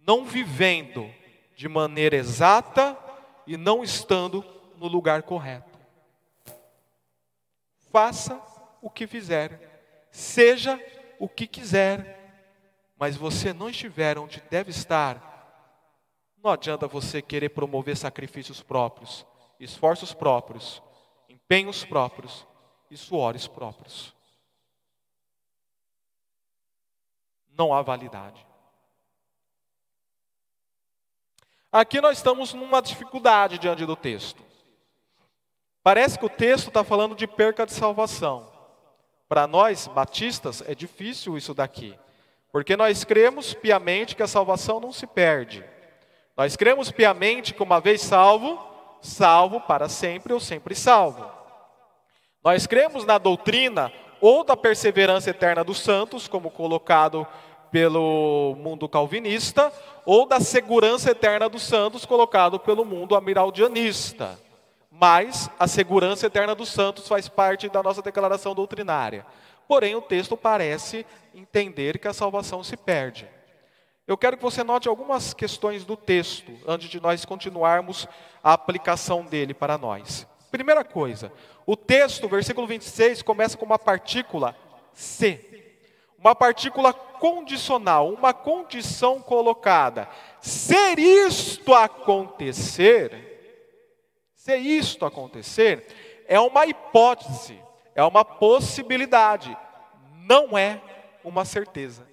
não 0.08 0.26
vivendo 0.26 1.14
de 1.56 1.68
maneira 1.68 2.16
exata 2.16 2.98
e 3.46 3.58
não 3.58 3.84
estando 3.84 4.44
no 4.78 4.88
lugar 4.88 5.22
correto. 5.24 5.78
Faça 7.92 8.42
o 8.82 8.90
que 8.90 9.06
fizer 9.06 9.70
seja 10.12 10.80
o 11.18 11.28
que 11.28 11.48
quiser, 11.48 12.20
mas 12.98 13.16
você 13.16 13.54
não 13.54 13.70
estiver 13.70 14.18
onde 14.18 14.44
deve 14.50 14.70
estar, 14.70 15.30
não 16.44 16.52
adianta 16.52 16.88
você 16.88 17.22
querer 17.22 17.50
promover 17.50 17.96
sacrifícios 17.96 18.62
próprios, 18.62 19.26
esforços 19.60 20.14
próprios, 20.14 20.84
empenhos 21.30 21.86
próprios 21.86 22.46
e 22.90 22.98
suores 22.98 23.48
próprios. 23.48 24.14
Não 27.62 27.76
há 27.76 27.84
validade. 27.84 28.44
Aqui 31.72 32.02
nós 32.02 32.18
estamos 32.18 32.56
numa 32.56 32.82
dificuldade 32.82 33.60
diante 33.60 33.86
do 33.86 33.96
texto. 33.96 34.42
Parece 35.84 36.18
que 36.18 36.26
o 36.26 36.30
texto 36.30 36.70
está 36.70 36.84
falando 36.84 37.16
de 37.16 37.28
perca 37.28 37.64
de 37.64 37.72
salvação. 37.72 38.52
Para 39.30 39.46
nós, 39.46 39.86
batistas, 39.86 40.64
é 40.68 40.74
difícil 40.74 41.38
isso 41.38 41.54
daqui. 41.54 41.96
Porque 42.52 42.76
nós 42.76 43.04
cremos 43.04 43.54
piamente 43.54 44.16
que 44.16 44.24
a 44.24 44.28
salvação 44.28 44.80
não 44.80 44.92
se 44.92 45.06
perde. 45.06 45.64
Nós 46.36 46.56
cremos 46.56 46.90
piamente 46.90 47.54
que 47.54 47.62
uma 47.62 47.80
vez 47.80 48.02
salvo, 48.02 48.60
salvo 49.04 49.62
para 49.62 49.88
sempre 49.88 50.34
ou 50.34 50.40
sempre 50.40 50.74
salvo. 50.74 51.32
Nós 52.44 52.66
cremos 52.66 53.06
na 53.06 53.20
doutrina 53.20 53.94
ou 54.20 54.44
da 54.44 54.56
perseverança 54.56 55.32
eterna 55.32 55.64
dos 55.64 55.80
santos, 55.80 56.28
como 56.28 56.52
colocado 56.52 57.28
pelo 57.72 58.56
mundo 58.60 58.88
calvinista, 58.90 59.72
ou 60.06 60.28
da 60.28 60.40
segurança 60.40 61.12
eterna 61.12 61.48
dos 61.48 61.64
santos, 61.64 62.06
colocado 62.06 62.60
pelo 62.60 62.84
mundo 62.84 63.16
amiraldianista. 63.16 64.38
Mas 64.92 65.50
a 65.58 65.68
segurança 65.68 66.28
eterna 66.28 66.54
dos 66.54 66.70
santos 66.70 67.08
faz 67.08 67.30
parte 67.30 67.70
da 67.70 67.82
nossa 67.82 68.02
declaração 68.02 68.54
doutrinária. 68.54 69.26
Porém, 69.68 69.96
o 69.96 70.02
texto 70.02 70.36
parece 70.36 71.06
entender 71.34 71.98
que 71.98 72.08
a 72.08 72.14
salvação 72.14 72.62
se 72.64 72.76
perde. 72.76 73.28
Eu 74.06 74.18
quero 74.18 74.36
que 74.36 74.44
você 74.44 74.64
note 74.64 74.90
algumas 74.90 75.34
questões 75.34 75.86
do 75.86 75.96
texto, 75.96 76.52
antes 76.68 76.90
de 76.90 77.00
nós 77.00 77.24
continuarmos 77.24 78.08
a 78.44 78.52
aplicação 78.52 79.24
dele 79.24 79.54
para 79.54 79.78
nós. 79.78 80.28
Primeira 80.52 80.84
coisa, 80.84 81.32
o 81.66 81.78
texto, 81.78 82.28
versículo 82.28 82.68
26, 82.68 83.22
começa 83.22 83.56
com 83.56 83.66
uma 83.66 83.80
partícula 83.80 84.54
se 84.92 85.51
uma 86.22 86.36
partícula 86.36 86.94
condicional, 86.94 88.10
uma 88.10 88.32
condição 88.32 89.20
colocada. 89.20 90.08
Se 90.40 90.94
isto 90.98 91.74
acontecer, 91.74 93.12
se 94.36 94.56
isto 94.56 95.04
acontecer, 95.04 96.24
é 96.28 96.40
uma 96.40 96.68
hipótese, 96.68 97.60
é 97.96 98.04
uma 98.04 98.24
possibilidade, 98.24 99.58
não 100.14 100.56
é 100.56 100.80
uma 101.24 101.44
certeza. 101.44 102.08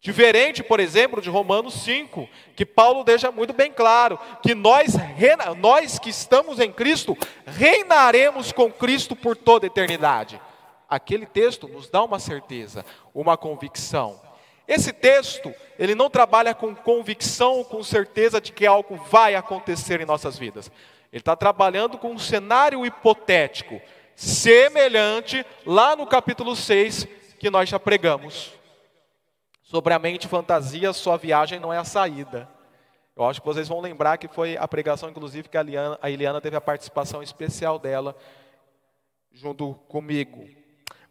Diferente, 0.00 0.62
por 0.62 0.80
exemplo, 0.80 1.22
de 1.22 1.30
Romanos 1.30 1.74
5, 1.84 2.28
que 2.56 2.66
Paulo 2.66 3.04
deixa 3.04 3.30
muito 3.30 3.52
bem 3.52 3.70
claro 3.70 4.18
que 4.42 4.56
nós, 4.56 4.94
nós 5.58 6.00
que 6.00 6.10
estamos 6.10 6.58
em 6.58 6.72
Cristo, 6.72 7.16
reinaremos 7.46 8.50
com 8.50 8.72
Cristo 8.72 9.14
por 9.14 9.36
toda 9.36 9.66
a 9.66 9.68
eternidade 9.68 10.40
aquele 10.90 11.24
texto 11.24 11.68
nos 11.68 11.88
dá 11.88 12.02
uma 12.02 12.18
certeza, 12.18 12.84
uma 13.14 13.36
convicção. 13.36 14.20
Esse 14.66 14.92
texto, 14.92 15.54
ele 15.78 15.94
não 15.94 16.10
trabalha 16.10 16.54
com 16.54 16.74
convicção 16.74 17.62
com 17.64 17.82
certeza 17.82 18.40
de 18.40 18.52
que 18.52 18.66
algo 18.66 18.96
vai 18.96 19.36
acontecer 19.36 20.00
em 20.00 20.04
nossas 20.04 20.36
vidas. 20.36 20.70
Ele 21.12 21.20
está 21.20 21.34
trabalhando 21.34 21.96
com 21.96 22.12
um 22.12 22.18
cenário 22.18 22.84
hipotético, 22.84 23.80
semelhante 24.14 25.44
lá 25.64 25.96
no 25.96 26.06
capítulo 26.06 26.54
6 26.54 27.06
que 27.38 27.50
nós 27.50 27.68
já 27.68 27.80
pregamos. 27.80 28.52
Sobre 29.62 29.94
a 29.94 29.98
mente 29.98 30.28
fantasia, 30.28 30.92
sua 30.92 31.16
viagem 31.16 31.58
não 31.58 31.72
é 31.72 31.78
a 31.78 31.84
saída. 31.84 32.48
Eu 33.16 33.24
acho 33.24 33.40
que 33.40 33.46
vocês 33.46 33.68
vão 33.68 33.80
lembrar 33.80 34.18
que 34.18 34.28
foi 34.28 34.56
a 34.56 34.66
pregação, 34.66 35.08
inclusive, 35.10 35.48
que 35.48 35.56
a 35.56 35.60
Eliana, 35.60 35.98
a 36.00 36.10
Eliana 36.10 36.40
teve 36.40 36.56
a 36.56 36.60
participação 36.60 37.22
especial 37.22 37.78
dela 37.78 38.16
junto 39.32 39.74
comigo. 39.88 40.48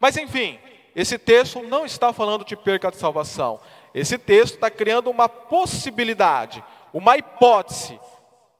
Mas 0.00 0.16
enfim, 0.16 0.58
esse 0.96 1.18
texto 1.18 1.62
não 1.62 1.84
está 1.84 2.12
falando 2.12 2.44
de 2.44 2.56
perca 2.56 2.90
de 2.90 2.96
salvação. 2.96 3.60
Esse 3.94 4.16
texto 4.16 4.54
está 4.54 4.70
criando 4.70 5.10
uma 5.10 5.28
possibilidade, 5.28 6.64
uma 6.92 7.16
hipótese, 7.16 8.00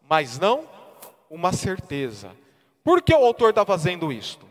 mas 0.09 0.39
não 0.39 0.69
uma 1.31 1.53
certeza. 1.53 2.31
Por 2.85 3.03
que 3.03 3.15
o 3.15 3.25
autor 3.25 3.51
está 3.51 3.65
fazendo 3.65 4.13
isto? 4.13 4.47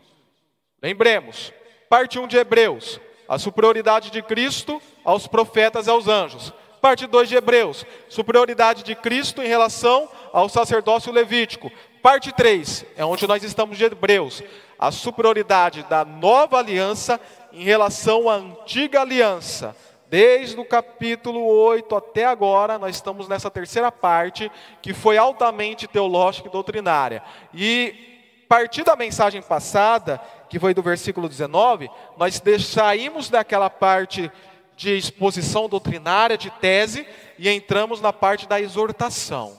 Lembremos, 0.82 1.52
parte 1.88 2.18
1 2.18 2.26
de 2.26 2.38
Hebreus, 2.38 3.00
a 3.28 3.38
superioridade 3.38 4.10
de 4.10 4.22
Cristo 4.22 4.80
aos 5.04 5.26
profetas 5.26 5.86
e 5.86 5.90
aos 5.90 6.08
anjos. 6.08 6.52
Parte 6.80 7.06
2 7.06 7.28
de 7.28 7.36
Hebreus, 7.36 7.84
superioridade 8.08 8.82
de 8.82 8.94
Cristo 8.94 9.42
em 9.42 9.46
relação 9.46 10.08
ao 10.32 10.48
sacerdócio 10.48 11.12
levítico. 11.12 11.70
Parte 12.02 12.32
3, 12.32 12.86
é 12.96 13.04
onde 13.04 13.26
nós 13.26 13.44
estamos 13.44 13.76
de 13.76 13.84
Hebreus, 13.84 14.42
a 14.80 14.90
superioridade 14.90 15.82
da 15.90 16.06
nova 16.06 16.58
aliança 16.58 17.20
em 17.52 17.62
relação 17.62 18.30
à 18.30 18.36
antiga 18.36 19.02
aliança. 19.02 19.76
Desde 20.08 20.58
o 20.58 20.64
capítulo 20.64 21.44
8 21.44 21.94
até 21.94 22.24
agora, 22.24 22.78
nós 22.78 22.96
estamos 22.96 23.28
nessa 23.28 23.50
terceira 23.50 23.92
parte, 23.92 24.50
que 24.80 24.94
foi 24.94 25.18
altamente 25.18 25.86
teológica 25.86 26.48
e 26.48 26.50
doutrinária. 26.50 27.22
E, 27.52 28.42
a 28.46 28.48
partir 28.48 28.82
da 28.82 28.96
mensagem 28.96 29.42
passada, 29.42 30.18
que 30.48 30.58
foi 30.58 30.72
do 30.72 30.82
versículo 30.82 31.28
19, 31.28 31.90
nós 32.16 32.42
saímos 32.64 33.28
daquela 33.28 33.68
parte 33.68 34.32
de 34.76 34.96
exposição 34.96 35.68
doutrinária, 35.68 36.38
de 36.38 36.50
tese, 36.52 37.06
e 37.38 37.50
entramos 37.50 38.00
na 38.00 38.14
parte 38.14 38.48
da 38.48 38.58
exortação, 38.58 39.58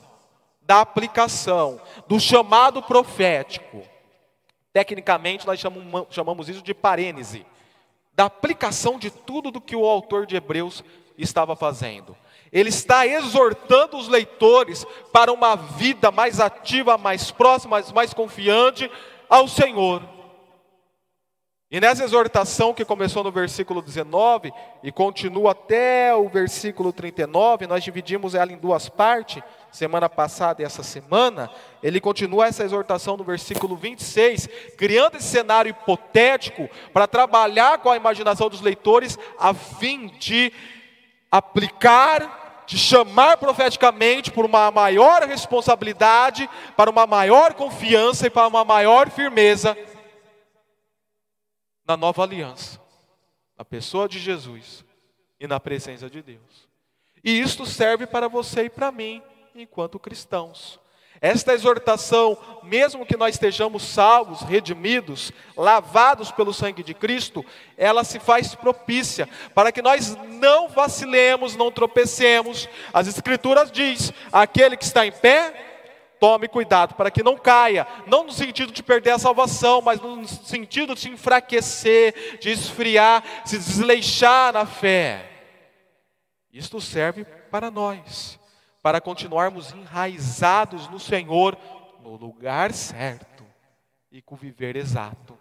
da 0.64 0.82
aplicação, 0.82 1.80
do 2.08 2.20
chamado 2.20 2.82
profético. 2.82 3.91
Tecnicamente, 4.74 5.46
nós 5.46 5.60
chamamos, 6.10 6.50
isso 6.50 6.62
de 6.62 6.74
parênese, 6.74 7.46
da 8.14 8.26
aplicação 8.26 8.98
de 8.98 9.10
tudo 9.12 9.52
do 9.52 9.60
que 9.60 9.76
o 9.76 9.86
autor 9.86 10.26
de 10.26 10.36
Hebreus 10.36 10.84
estava 11.18 11.56
fazendo. 11.56 12.16
Ele 12.52 12.70
está 12.70 13.08
exortando 13.08 13.98
os 13.98 14.08
leitores 14.08 14.86
para 15.12 15.32
uma 15.32 15.56
vida 15.56 16.12
mais 16.12 16.40
ativa, 16.40 16.98
mais 16.98 17.32
próxima, 17.32 17.82
mais 17.94 18.14
confiante 18.14 18.90
ao 19.30 19.48
Senhor. 19.48 20.04
E 21.72 21.80
nessa 21.80 22.04
exortação 22.04 22.74
que 22.74 22.84
começou 22.84 23.24
no 23.24 23.32
versículo 23.32 23.82
19 23.82 24.52
e 24.84 24.92
continua 24.92 25.52
até 25.52 26.14
o 26.14 26.28
versículo 26.28 26.92
39, 26.92 27.66
nós 27.66 27.82
dividimos 27.82 28.36
ela 28.36 28.52
em 28.52 28.58
duas 28.58 28.90
partes, 28.90 29.42
semana 29.72 30.10
passada 30.10 30.62
e 30.62 30.66
essa 30.66 30.84
semana. 30.84 31.50
Ele 31.82 32.02
continua 32.02 32.48
essa 32.48 32.66
exortação 32.66 33.16
no 33.16 33.24
versículo 33.24 33.78
26, 33.78 34.50
criando 34.78 35.16
esse 35.16 35.30
cenário 35.30 35.70
hipotético 35.70 36.70
para 36.92 37.08
trabalhar 37.08 37.78
com 37.78 37.90
a 37.90 37.96
imaginação 37.96 38.50
dos 38.50 38.60
leitores, 38.60 39.18
a 39.40 39.54
fim 39.54 40.08
de 40.20 40.52
aplicar, 41.32 42.66
de 42.68 42.78
chamar 42.78 43.38
profeticamente 43.38 44.30
por 44.30 44.44
uma 44.44 44.70
maior 44.72 45.24
responsabilidade, 45.24 46.50
para 46.76 46.90
uma 46.90 47.08
maior 47.08 47.54
confiança 47.54 48.28
e 48.28 48.30
para 48.30 48.50
uma 48.50 48.66
maior 48.66 49.10
firmeza 49.10 49.78
na 51.92 51.98
nova 51.98 52.24
aliança, 52.24 52.80
na 53.58 53.66
pessoa 53.66 54.08
de 54.08 54.18
Jesus 54.18 54.86
e 55.38 55.46
na 55.46 55.60
presença 55.60 56.10
de 56.10 56.22
Deus. 56.22 56.70
E 57.22 57.38
isto 57.38 57.66
serve 57.66 58.08
para 58.08 58.30
você 58.30 58.64
e 58.64 58.70
para 58.70 58.94
mim, 58.94 59.22
enquanto 59.54 60.00
cristãos. 60.00 60.80
Esta 61.20 61.54
exortação, 61.54 62.38
mesmo 62.64 63.06
que 63.06 63.18
nós 63.18 63.36
estejamos 63.36 63.84
salvos, 63.84 64.42
redimidos, 64.42 65.34
lavados 65.58 66.32
pelo 66.32 66.54
sangue 66.54 66.82
de 66.82 66.94
Cristo, 66.94 67.46
ela 67.78 68.06
se 68.06 68.20
faz 68.20 68.56
propícia 68.56 69.28
para 69.54 69.72
que 69.72 69.82
nós 69.82 70.16
não 70.16 70.70
vacilemos, 70.70 71.58
não 71.58 71.70
tropecemos. 71.70 72.70
As 72.94 73.06
Escrituras 73.06 73.70
diz: 73.70 74.14
aquele 74.32 74.78
que 74.78 74.86
está 74.86 75.06
em 75.06 75.12
pé, 75.12 75.71
Tome 76.22 76.48
cuidado 76.48 76.94
para 76.94 77.10
que 77.10 77.24
não 77.24 77.36
caia, 77.36 77.88
não 78.06 78.24
no 78.24 78.32
sentido 78.32 78.72
de 78.72 78.84
perder 78.84 79.10
a 79.10 79.18
salvação, 79.18 79.82
mas 79.82 80.00
no 80.00 80.28
sentido 80.28 80.94
de 80.94 81.00
se 81.02 81.10
enfraquecer, 81.10 82.38
de 82.40 82.52
esfriar, 82.52 83.24
se 83.44 83.58
desleixar 83.58 84.54
na 84.54 84.64
fé. 84.64 85.28
Isto 86.54 86.80
serve 86.80 87.26
para 87.26 87.72
nós, 87.72 88.40
para 88.84 89.02
continuarmos 89.02 89.74
enraizados 89.74 90.88
no 90.90 91.00
Senhor, 91.00 91.58
no 92.04 92.16
lugar 92.16 92.72
certo 92.72 93.44
e 94.12 94.22
com 94.22 94.36
o 94.36 94.38
viver 94.38 94.76
exato. 94.76 95.36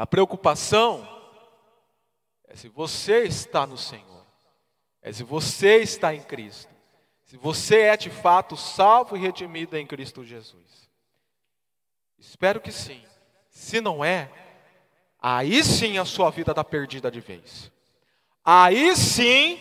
A 0.00 0.06
preocupação 0.06 1.06
é 2.48 2.56
se 2.56 2.70
você 2.70 3.24
está 3.24 3.66
no 3.66 3.76
Senhor, 3.76 4.24
é 5.02 5.12
se 5.12 5.22
você 5.22 5.76
está 5.82 6.14
em 6.14 6.22
Cristo, 6.22 6.70
Se 7.26 7.36
você 7.36 7.80
é 7.80 7.96
de 7.98 8.08
fato 8.08 8.56
salvo 8.56 9.14
e 9.14 9.20
redimido 9.20 9.76
em 9.76 9.86
Cristo 9.86 10.24
Jesus. 10.24 10.90
Espero 12.18 12.62
que 12.62 12.72
sim. 12.72 13.04
Se 13.50 13.78
não 13.78 14.02
é, 14.02 14.32
aí 15.20 15.62
sim 15.62 15.98
a 15.98 16.06
sua 16.06 16.30
vida 16.30 16.52
está 16.52 16.64
perdida 16.64 17.10
de 17.10 17.20
vez. 17.20 17.70
Aí 18.42 18.96
sim 18.96 19.60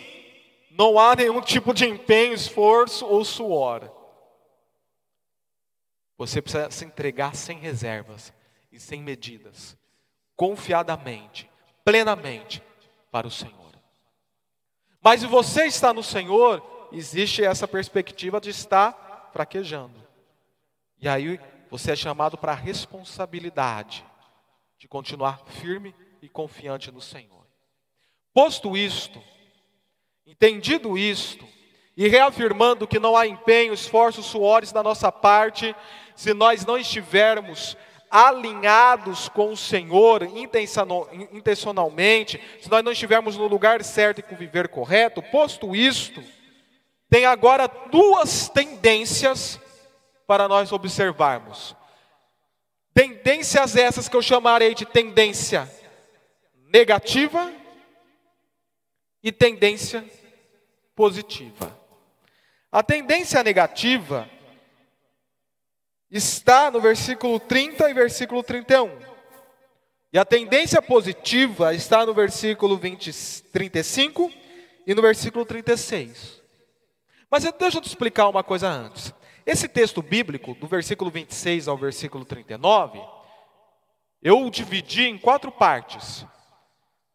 não 0.72 0.98
há 0.98 1.18
nenhum 1.18 1.42
tipo 1.42 1.74
de 1.74 1.86
empenho, 1.86 2.34
esforço 2.34 3.06
ou 3.06 3.26
suor. 3.26 3.92
Você 6.18 6.42
precisa 6.42 6.72
se 6.72 6.86
entregar 6.86 7.36
sem 7.36 7.60
reservas 7.60 8.34
e 8.72 8.80
sem 8.80 9.04
medidas, 9.04 9.78
confiadamente, 10.40 11.50
plenamente 11.84 12.64
para 13.12 13.28
o 13.28 13.32
Senhor. 13.32 13.74
Mas 15.02 15.20
se 15.20 15.28
você 15.28 15.66
está 15.66 15.92
no 15.94 16.02
Senhor, 16.02 16.88
existe 16.94 17.44
essa 17.44 17.68
perspectiva 17.68 18.40
de 18.40 18.50
estar 18.50 19.32
fraquejando. 19.34 20.02
E 20.98 21.10
aí 21.10 21.38
você 21.70 21.92
é 21.92 21.96
chamado 21.96 22.38
para 22.38 22.54
a 22.54 22.56
responsabilidade 22.56 24.06
de 24.78 24.88
continuar 24.88 25.44
firme 25.46 25.94
e 26.22 26.30
confiante 26.30 26.90
no 26.90 27.02
Senhor. 27.02 27.46
Posto 28.34 28.78
isto, 28.78 29.22
entendido 30.26 30.98
isto, 30.98 31.46
e 31.98 32.08
reafirmando 32.08 32.88
que 32.88 32.98
não 32.98 33.18
há 33.18 33.28
empenho, 33.28 33.74
esforços, 33.74 34.26
suores 34.26 34.72
da 34.72 34.82
nossa 34.82 35.12
parte, 35.12 35.76
se 36.16 36.34
nós 36.34 36.66
não 36.66 36.78
estivermos 36.78 37.76
alinhados 38.10 39.30
com 39.30 39.52
o 39.52 39.58
Senhor 39.58 40.24
intencionalmente, 41.32 42.42
se 42.62 42.70
nós 42.70 42.84
não 42.84 42.92
estivermos 42.92 43.38
no 43.38 43.48
lugar 43.48 43.84
certo 43.84 44.20
e 44.20 44.24
com 44.24 44.36
o 44.36 44.38
viver 44.38 44.68
correto, 44.68 45.22
posto 45.22 45.76
isto, 45.76 46.24
tem 47.10 47.26
agora 47.26 47.68
duas 47.92 48.50
tendências 48.50 49.60
para 50.28 50.48
nós 50.48 50.72
observarmos. 50.72 51.76
Tendências 52.94 53.76
essas 53.76 54.10
que 54.10 54.16
eu 54.16 54.22
chamarei 54.22 54.76
de 54.76 54.86
tendência 54.86 55.70
negativa 56.72 57.52
e 59.24 59.32
tendência 59.32 60.06
positiva. 60.96 61.78
A 62.72 62.84
tendência 62.84 63.42
negativa 63.44 64.30
está 66.12 66.72
no 66.72 66.82
versículo 66.82 67.40
30 67.40 67.90
e 67.90 67.94
versículo 67.94 68.42
31. 68.42 68.90
E 70.12 70.18
a 70.18 70.26
tendência 70.26 70.82
positiva 70.82 71.74
está 71.74 72.06
no 72.06 72.14
versículo 72.14 72.78
20, 72.78 73.44
35 73.52 74.32
e 74.88 74.96
no 74.96 75.02
versículo 75.02 75.46
36. 75.46 76.42
Mas 77.30 77.44
deixa 77.60 77.78
eu 77.78 77.82
te 77.82 77.88
explicar 77.88 78.28
uma 78.28 78.44
coisa 78.44 78.68
antes. 78.68 79.14
Esse 79.46 79.68
texto 79.68 80.02
bíblico, 80.02 80.56
do 80.56 80.68
versículo 80.68 81.12
26 81.12 81.68
ao 81.68 81.78
versículo 81.78 82.26
39, 82.26 83.00
eu 84.22 84.42
o 84.42 84.50
dividi 84.50 85.04
em 85.04 85.18
quatro 85.18 85.52
partes. 85.52 86.26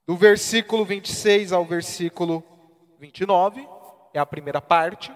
Do 0.07 0.17
versículo 0.17 0.85
26 0.85 1.53
ao 1.53 1.65
versículo 1.65 2.45
29, 3.01 3.67
é 4.13 4.21
a 4.21 4.27
primeira 4.27 4.61
parte. 4.61 5.13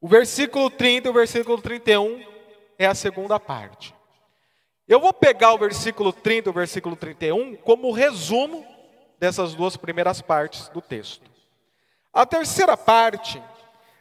O 0.00 0.08
versículo 0.08 0.68
30 0.68 1.08
e 1.08 1.10
o 1.10 1.14
versículo 1.14 1.60
31 1.60 2.31
é 2.78 2.86
a 2.86 2.94
segunda 2.94 3.38
parte. 3.38 3.94
Eu 4.88 5.00
vou 5.00 5.12
pegar 5.12 5.52
o 5.52 5.58
versículo 5.58 6.12
30 6.12 6.48
e 6.48 6.50
o 6.50 6.52
versículo 6.52 6.96
31 6.96 7.56
como 7.56 7.92
resumo 7.92 8.66
dessas 9.18 9.54
duas 9.54 9.76
primeiras 9.76 10.20
partes 10.20 10.68
do 10.68 10.80
texto. 10.80 11.30
A 12.12 12.26
terceira 12.26 12.76
parte 12.76 13.42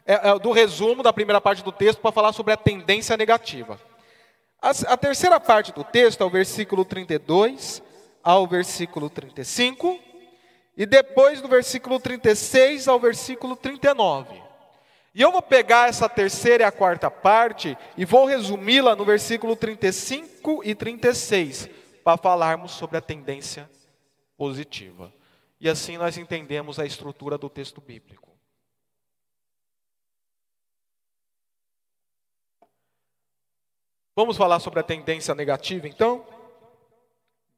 é, 0.06 0.30
é 0.30 0.40
do 0.40 0.52
resumo 0.52 1.04
da 1.04 1.14
primeira 1.14 1.40
parte 1.40 1.64
do 1.64 1.72
texto 1.72 2.00
para 2.00 2.12
falar 2.12 2.34
sobre 2.34 2.54
a 2.54 2.58
tendência 2.58 3.16
negativa. 3.16 3.80
A, 4.62 4.70
a 4.70 4.98
terceira 4.98 5.40
parte 5.40 5.72
do 5.72 5.84
texto 5.84 6.22
é 6.22 6.26
o 6.26 6.30
versículo 6.30 6.84
32 6.84 7.82
ao 8.24 8.48
versículo 8.48 9.10
35 9.10 10.00
e 10.76 10.86
depois 10.86 11.42
do 11.42 11.48
versículo 11.48 12.00
36 12.00 12.88
ao 12.88 13.00
versículo 13.00 13.56
39. 13.56 14.51
E 15.14 15.22
eu 15.22 15.32
vou 15.32 15.42
pegar 15.42 15.90
essa 15.90 16.08
terceira 16.08 16.64
e 16.64 16.66
a 16.66 16.72
quarta 16.72 17.12
parte 17.12 17.78
e 17.98 18.06
vou 18.06 18.26
resumi-la 18.26 18.96
no 18.96 19.04
versículo 19.04 19.56
35 19.56 20.64
e 20.64 20.74
36, 20.74 21.70
para 22.04 22.18
falarmos 22.18 22.72
sobre 22.72 22.98
a 22.98 23.02
tendência 23.02 23.70
positiva. 24.38 25.14
E 25.60 25.70
assim 25.70 25.98
nós 25.98 26.18
entendemos 26.18 26.80
a 26.80 26.86
estrutura 26.86 27.38
do 27.38 27.50
texto 27.50 27.82
bíblico. 27.82 28.32
Vamos 34.16 34.38
falar 34.38 34.60
sobre 34.60 34.80
a 34.80 34.84
tendência 34.84 35.36
negativa 35.36 35.88
então? 35.88 36.26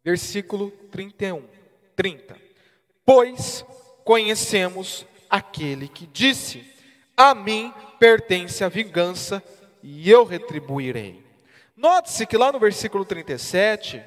Versículo 0.04 0.72
31, 0.92 1.48
30. 1.96 2.36
Pois 3.06 3.63
conhecemos 4.04 5.06
aquele 5.30 5.88
que 5.88 6.08
disse: 6.08 6.72
a 7.15 7.34
mim 7.34 7.73
pertence 7.99 8.63
a 8.63 8.69
vingança 8.69 9.43
e 9.82 10.10
eu 10.10 10.23
retribuirei. 10.23 11.23
Note-se 11.76 12.26
que 12.26 12.38
lá 12.38 12.52
no 12.52 12.60
versículo 12.60 13.04
37, 13.04 14.02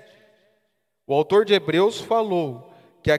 o 1.07 1.15
autor 1.15 1.45
de 1.45 1.55
Hebreus 1.55 2.01
falou 2.01 2.73
que 3.03 3.11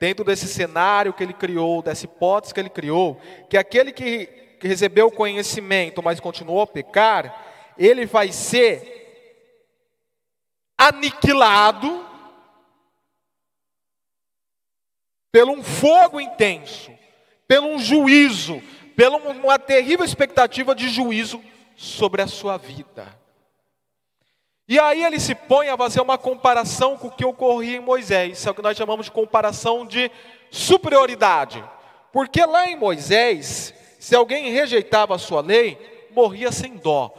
dentro 0.00 0.24
desse 0.24 0.48
cenário 0.48 1.12
que 1.12 1.22
ele 1.22 1.34
criou, 1.34 1.82
dessa 1.82 2.06
hipótese 2.06 2.54
que 2.54 2.60
ele 2.60 2.70
criou, 2.70 3.20
que 3.48 3.56
aquele 3.56 3.92
que, 3.92 4.28
recebeu 4.62 5.06
o 5.06 5.12
conhecimento, 5.12 6.02
mas 6.02 6.20
continuou 6.20 6.62
a 6.62 6.66
pecar, 6.66 7.72
ele 7.78 8.04
vai 8.04 8.30
ser 8.30 8.98
aniquilado 10.76 12.06
pelo 15.32 15.52
um 15.52 15.62
fogo 15.62 16.20
intenso, 16.20 16.90
pelo 17.46 17.68
um 17.68 17.78
juízo, 17.78 18.62
pela 19.00 19.16
uma 19.16 19.58
terrível 19.58 20.04
expectativa 20.04 20.74
de 20.74 20.90
juízo 20.90 21.42
sobre 21.74 22.20
a 22.20 22.26
sua 22.26 22.58
vida. 22.58 23.08
E 24.68 24.78
aí 24.78 25.02
ele 25.02 25.18
se 25.18 25.34
põe 25.34 25.70
a 25.70 25.76
fazer 25.78 26.02
uma 26.02 26.18
comparação 26.18 26.98
com 26.98 27.08
o 27.08 27.10
que 27.10 27.24
ocorria 27.24 27.78
em 27.78 27.80
Moisés, 27.80 28.36
isso 28.36 28.46
é 28.46 28.52
o 28.52 28.54
que 28.54 28.60
nós 28.60 28.76
chamamos 28.76 29.06
de 29.06 29.12
comparação 29.12 29.86
de 29.86 30.10
superioridade. 30.50 31.64
Porque 32.12 32.44
lá 32.44 32.68
em 32.68 32.76
Moisés, 32.76 33.72
se 33.98 34.14
alguém 34.14 34.50
rejeitava 34.50 35.14
a 35.14 35.18
sua 35.18 35.40
lei, 35.40 35.78
morria 36.10 36.52
sem 36.52 36.76
dó, 36.76 37.10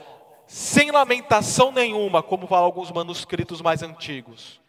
sem 0.45 0.91
lamentação 0.91 1.71
nenhuma, 1.71 2.21
como 2.21 2.45
falam 2.45 2.65
alguns 2.65 2.91
manuscritos 2.91 3.59
mais 3.59 3.81
antigos. 3.81 4.61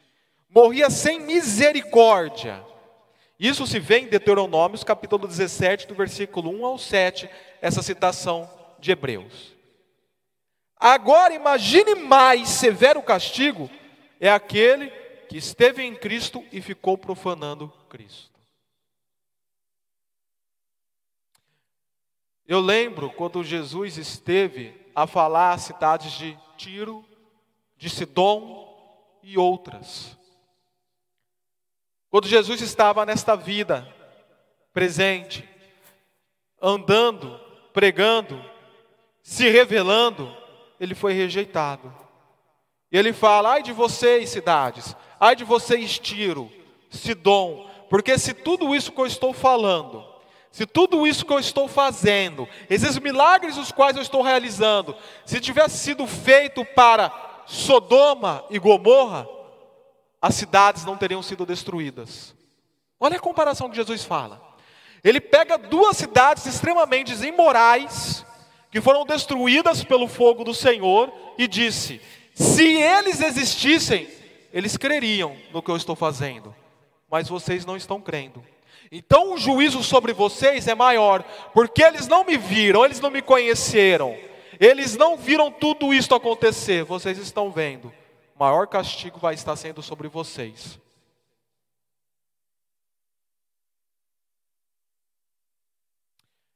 Morria 0.49 0.89
sem 0.89 1.21
misericórdia. 1.21 2.65
Isso 3.43 3.67
se 3.67 3.81
vê 3.81 3.99
em 3.99 4.07
Deuteronômios, 4.07 4.85
capítulo 4.85 5.27
17, 5.27 5.89
do 5.89 5.97
versículo 5.97 6.49
1 6.49 6.65
ao 6.65 6.79
7, 6.79 7.29
essa 7.61 7.83
citação 7.83 8.49
de 8.79 8.93
Hebreus. 8.93 9.57
Agora 10.77 11.35
imagine 11.35 11.97
mais 11.97 12.49
severo 12.49 13.03
castigo 13.03 13.69
é 14.21 14.31
aquele 14.31 14.91
que 15.29 15.37
esteve 15.37 15.83
em 15.83 15.93
Cristo 15.93 16.45
e 16.53 16.61
ficou 16.61 16.97
profanando 16.97 17.67
Cristo. 17.89 18.39
Eu 22.47 22.61
lembro 22.61 23.11
quando 23.11 23.43
Jesus 23.43 23.99
esteve 23.99 24.73
a 24.95 25.05
falar 25.05 25.55
às 25.55 25.63
cidades 25.63 26.13
de 26.13 26.39
Tiro, 26.57 27.05
de 27.77 27.91
Sidom 27.91 29.19
e 29.21 29.37
outras. 29.37 30.17
Quando 32.13 32.29
Jesus 32.29 32.61
estava 32.61 33.07
nesta 33.07 33.35
vida 33.35 33.89
presente, 34.71 35.49
andando, 36.61 37.41
pregando, 37.73 38.39
se 39.23 39.49
revelando, 39.49 40.31
ele 40.79 40.95
foi 40.95 41.15
rejeitado. 41.15 41.91
E 42.93 42.99
ele 42.99 43.15
fala: 43.15 43.53
ai 43.53 43.63
de 43.63 43.73
vocês, 43.73 44.29
cidades, 44.29 44.95
ai 45.19 45.35
de 45.35 45.43
vocês, 45.43 45.99
Tiro, 45.99 46.53
Sidom, 46.91 47.67
porque 47.89 48.19
se 48.19 48.35
tudo 48.35 48.75
isso 48.75 48.93
que 48.93 49.01
eu 49.01 49.07
estou 49.07 49.33
falando, 49.33 50.05
se 50.51 50.67
tudo 50.67 51.07
isso 51.07 51.25
que 51.25 51.33
eu 51.33 51.39
estou 51.39 51.67
fazendo, 51.67 52.47
esses 52.69 52.99
milagres 52.99 53.57
os 53.57 53.73
quais 53.73 53.97
eu 53.97 54.03
estou 54.03 54.21
realizando, 54.21 54.95
se 55.25 55.41
tivesse 55.41 55.79
sido 55.79 56.07
feito 56.07 56.63
para 56.63 57.11
Sodoma 57.47 58.45
e 58.51 58.59
Gomorra, 58.59 59.27
as 60.23 60.37
cidades 60.37 60.85
não 60.85 60.97
teriam 60.97 61.21
sido 61.21 61.45
destruídas. 61.45 62.33
Olha 63.01 63.17
a 63.17 63.21
comparação 63.21 63.69
que 63.69 63.75
Jesus 63.75 64.05
fala. 64.05 64.41
Ele 65.03 65.21
pega 65.21 65.59
duas 65.59 65.97
cidades 65.97 66.47
extremamente 66.47 67.13
imorais, 67.27 68.25
que 68.71 68.81
foram 68.81 69.05
destruídas 69.05 69.83
pelo 69.83 70.07
fogo 70.07 70.45
do 70.45 70.55
Senhor, 70.55 71.13
e 71.37 71.49
disse: 71.49 72.01
se 72.33 72.81
eles 72.81 73.21
existissem, 73.21 74.09
eles 74.53 74.77
creriam 74.77 75.37
no 75.53 75.61
que 75.61 75.73
eu 75.73 75.77
estou 75.77 75.97
fazendo, 75.97 76.55
mas 77.11 77.29
vocês 77.29 77.67
não 77.67 77.77
estão 77.77 78.01
crendo. 78.01 78.45
Então 78.93 79.35
o 79.35 79.39
juízo 79.39 79.83
sobre 79.83 80.13
vocês 80.13 80.69
é 80.69 80.75
maior, 80.75 81.25
porque 81.53 81.83
eles 81.83 82.07
não 82.07 82.25
me 82.25 82.37
viram, 82.37 82.85
eles 82.85 83.01
não 83.01 83.11
me 83.11 83.23
conheceram, 83.23 84.17
eles 84.61 84.97
não 84.97 85.17
viram 85.17 85.51
tudo 85.51 85.93
isso 85.93 86.15
acontecer, 86.15 86.85
vocês 86.85 87.19
estão 87.19 87.51
vendo. 87.51 87.93
O 88.35 88.39
maior 88.39 88.67
castigo 88.67 89.19
vai 89.19 89.35
estar 89.35 89.55
sendo 89.57 89.83
sobre 89.83 90.09
vocês. 90.09 90.81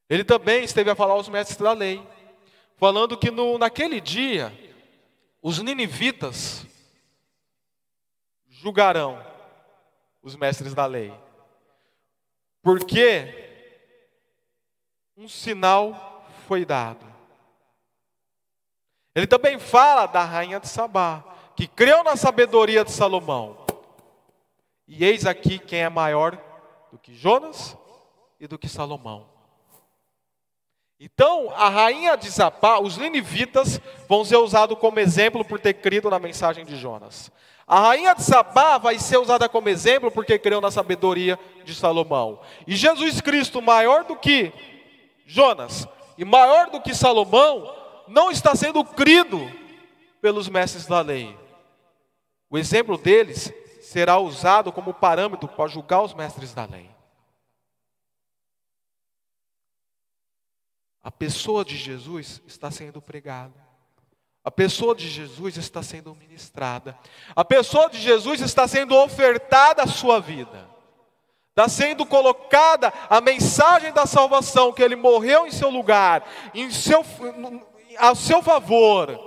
Ele 0.09 0.25
também 0.25 0.63
esteve 0.65 0.91
a 0.91 0.95
falar 0.95 1.15
aos 1.15 1.29
mestres 1.29 1.59
da 1.59 1.73
lei, 1.73 2.07
falando 2.77 3.19
que 3.19 3.31
no, 3.31 3.59
naquele 3.59 4.01
dia, 4.01 4.53
os 5.43 5.59
ninivitas 5.59 6.65
julgarão 8.49 9.25
os 10.23 10.37
mestres 10.37 10.75
da 10.75 10.87
lei, 10.87 11.13
porque 12.63 13.45
um 15.17 15.29
sinal 15.29 16.25
foi 16.47 16.65
dado. 16.65 17.05
Ele 19.15 19.27
também 19.27 19.59
fala 19.59 20.07
da 20.07 20.25
rainha 20.25 20.61
de 20.61 20.69
Sabá, 20.69 21.25
que 21.57 21.67
creu 21.67 22.05
na 22.05 22.17
sabedoria 22.17 22.85
de 22.85 22.93
Salomão. 22.93 23.57
E 24.87 25.05
eis 25.05 25.25
aqui 25.25 25.59
quem 25.59 25.81
é 25.81 25.89
maior 25.89 26.39
do 26.93 26.99
que 26.99 27.15
Jonas 27.15 27.77
e 28.39 28.47
do 28.47 28.59
que 28.59 28.69
Salomão. 28.69 29.27
Então, 31.01 31.51
a 31.55 31.69
rainha 31.69 32.17
de 32.17 32.29
Zapá, 32.31 32.79
os 32.79 32.97
ninivitas, 32.97 33.81
vão 34.09 34.25
ser 34.25 34.37
usados 34.37 34.79
como 34.79 35.01
exemplo 35.01 35.45
por 35.45 35.59
ter 35.59 35.75
crido 35.75 36.09
na 36.09 36.19
mensagem 36.19 36.65
de 36.65 36.77
Jonas. 36.77 37.31
A 37.67 37.81
rainha 37.81 38.15
de 38.15 38.23
Sabá 38.23 38.79
vai 38.79 38.99
ser 38.99 39.19
usada 39.19 39.49
como 39.49 39.69
exemplo 39.69 40.11
porque 40.11 40.39
creu 40.39 40.61
na 40.61 40.71
sabedoria 40.71 41.39
de 41.65 41.75
Salomão. 41.75 42.41
E 42.67 42.77
Jesus 42.77 43.21
Cristo, 43.21 43.61
maior 43.61 44.05
do 44.05 44.15
que 44.15 44.53
Jonas 45.27 45.89
e 46.17 46.25
maior 46.25 46.71
do 46.71 46.81
que 46.81 46.95
Salomão, 46.95 47.75
não 48.07 48.31
está 48.31 48.55
sendo 48.55 48.85
crido 48.85 49.51
pelos 50.21 50.49
mestres 50.49 50.87
da 50.87 51.01
lei. 51.01 51.37
O 52.57 52.59
exemplo 52.59 52.97
deles 52.97 53.53
será 53.83 54.17
usado 54.17 54.73
como 54.73 54.95
parâmetro 54.95 55.47
para 55.47 55.69
julgar 55.69 56.01
os 56.01 56.15
mestres 56.15 56.55
da 56.55 56.65
lei. 56.65 56.89
A 61.03 61.11
pessoa 61.11 61.63
de 61.63 61.77
Jesus 61.77 62.41
está 62.47 62.71
sendo 62.71 63.03
pregada. 63.03 63.53
A 64.43 64.51
pessoa 64.51 64.95
de 64.95 65.07
Jesus 65.07 65.59
está 65.59 65.83
sendo 65.83 66.15
ministrada. 66.15 66.99
A 67.35 67.45
pessoa 67.45 67.91
de 67.91 68.01
Jesus 68.01 68.41
está 68.41 68.67
sendo 68.67 68.97
ofertada 68.97 69.83
à 69.83 69.87
sua 69.87 70.19
vida. 70.19 70.67
Está 71.51 71.69
sendo 71.69 72.07
colocada 72.07 72.91
a 73.11 73.21
mensagem 73.21 73.93
da 73.93 74.07
salvação, 74.07 74.73
que 74.73 74.83
Ele 74.83 74.97
morreu 74.97 75.47
em 75.47 75.51
seu 75.51 75.69
lugar, 75.69 76.27
em 76.55 76.71
seu, 76.71 77.05
a 77.99 78.15
seu 78.15 78.43
favor 78.43 79.26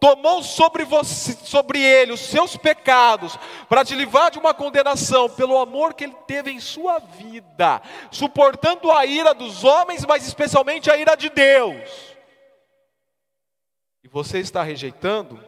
tomou 0.00 0.42
sobre 0.42 0.84
você, 0.84 1.32
sobre 1.32 1.80
ele 1.80 2.12
os 2.12 2.20
seus 2.20 2.56
pecados, 2.56 3.36
para 3.68 3.84
te 3.84 3.94
livrar 3.94 4.30
de 4.30 4.38
uma 4.38 4.54
condenação 4.54 5.28
pelo 5.28 5.58
amor 5.58 5.94
que 5.94 6.04
ele 6.04 6.16
teve 6.26 6.50
em 6.50 6.60
sua 6.60 6.98
vida, 6.98 7.82
suportando 8.10 8.90
a 8.92 9.04
ira 9.04 9.34
dos 9.34 9.64
homens, 9.64 10.04
mas 10.04 10.26
especialmente 10.26 10.90
a 10.90 10.96
ira 10.96 11.16
de 11.16 11.28
Deus. 11.28 12.16
E 14.02 14.08
você 14.08 14.38
está 14.38 14.62
rejeitando, 14.62 15.42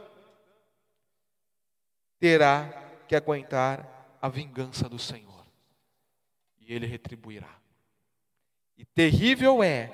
terá 2.19 2.69
que 3.07 3.17
aguentar 3.17 4.17
a 4.21 4.29
vingança 4.29 4.89
do 4.89 4.99
Senhor. 4.99 5.47
E 6.59 6.73
ele 6.73 6.87
retribuirá. 6.87 7.49
E 8.77 8.85
terrível 8.85 9.63
é, 9.63 9.93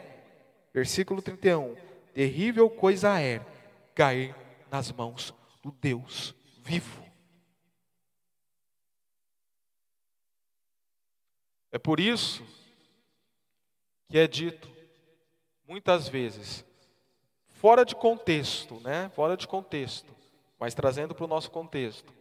versículo 0.72 1.22
31, 1.22 1.76
terrível 2.14 2.68
coisa 2.68 3.20
é 3.20 3.40
cair 3.94 4.34
nas 4.76 4.92
mãos 4.92 5.34
do 5.62 5.72
Deus 5.72 6.34
vivo. 6.58 7.02
É 11.72 11.78
por 11.78 11.98
isso 11.98 12.44
que 14.06 14.18
é 14.18 14.26
dito 14.28 14.70
muitas 15.66 16.08
vezes, 16.08 16.64
fora 17.48 17.84
de 17.84 17.96
contexto, 17.96 18.78
né? 18.80 19.08
Fora 19.14 19.36
de 19.36 19.48
contexto, 19.48 20.14
mas 20.60 20.74
trazendo 20.74 21.14
para 21.14 21.24
o 21.24 21.28
nosso 21.28 21.50
contexto, 21.50 22.12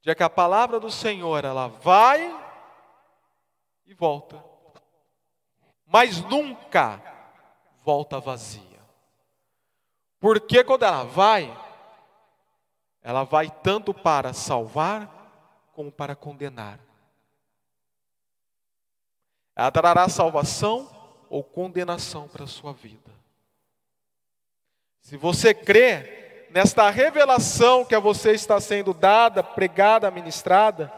de 0.00 0.14
que 0.14 0.22
a 0.22 0.30
palavra 0.30 0.80
do 0.80 0.90
Senhor 0.90 1.44
ela 1.44 1.68
vai 1.68 2.34
e 3.84 3.92
volta, 3.92 4.42
mas 5.86 6.22
nunca 6.22 7.02
volta 7.84 8.18
vazia. 8.18 8.80
Porque 10.18 10.64
quando 10.64 10.82
ela 10.84 11.04
vai, 11.04 11.65
ela 13.06 13.22
vai 13.22 13.48
tanto 13.62 13.94
para 13.94 14.32
salvar 14.32 15.70
como 15.72 15.92
para 15.92 16.16
condenar. 16.16 16.80
Ela 19.54 19.70
trará 19.70 20.08
salvação 20.08 20.90
ou 21.30 21.44
condenação 21.44 22.26
para 22.26 22.42
a 22.42 22.48
sua 22.48 22.72
vida. 22.72 23.12
Se 25.00 25.16
você 25.16 25.54
crê 25.54 26.48
nesta 26.50 26.90
revelação 26.90 27.84
que 27.84 27.94
a 27.94 28.00
você 28.00 28.32
está 28.32 28.60
sendo 28.60 28.92
dada, 28.92 29.40
pregada, 29.40 30.10
ministrada, 30.10 30.92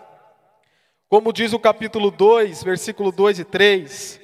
como 1.11 1.31
diz 1.31 1.53
o 1.53 1.59
capítulo 1.59 2.11
2, 2.11 2.65
versículo 2.65 3.13
2 3.13 3.41
e 3.41 3.45
3, 3.45 4.19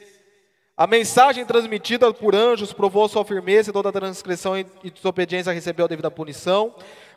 a 0.74 0.86
mensagem 0.86 1.44
transmitida 1.44 2.12
por 2.14 2.34
anjos 2.34 2.72
provou 2.72 3.06
sua 3.10 3.26
firmeza 3.26 3.68
e 3.68 3.72
toda 3.74 3.92
transgressão 3.92 4.58
e 4.58 4.90
desobediência 4.90 5.52
recebeu 5.52 5.84
a 5.84 5.88
devida 5.88 6.10
punição. 6.10 6.74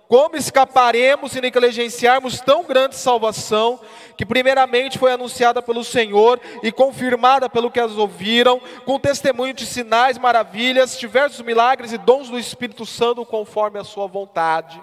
Como 0.08 0.38
escaparemos 0.38 1.34
se 1.34 1.41
negligenciarmos 1.41 2.39
tão 2.39 2.63
grande 2.63 2.96
salvação, 2.96 3.80
que 4.15 4.26
primeiramente 4.26 4.98
foi 4.98 5.12
anunciada 5.12 5.62
pelo 5.62 5.84
Senhor 5.84 6.39
e 6.63 6.72
confirmada 6.72 7.50
pelo 7.50 7.70
que 7.70 7.80
as 7.80 7.91
ouviram, 7.91 8.60
com 8.86 8.98
testemunho 8.98 9.54
de 9.54 9.65
sinais, 9.65 10.17
maravilhas, 10.17 10.98
diversos 10.98 11.41
milagres 11.41 11.91
e 11.91 11.98
dons 11.98 12.30
do 12.30 12.39
Espírito 12.39 12.86
Santo 12.86 13.26
conforme 13.26 13.80
a 13.80 13.84
sua 13.84 14.08
vontade? 14.08 14.82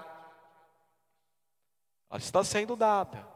Ela 2.11 2.19
está 2.19 2.45
sendo 2.45 2.77
dada. 2.77 3.27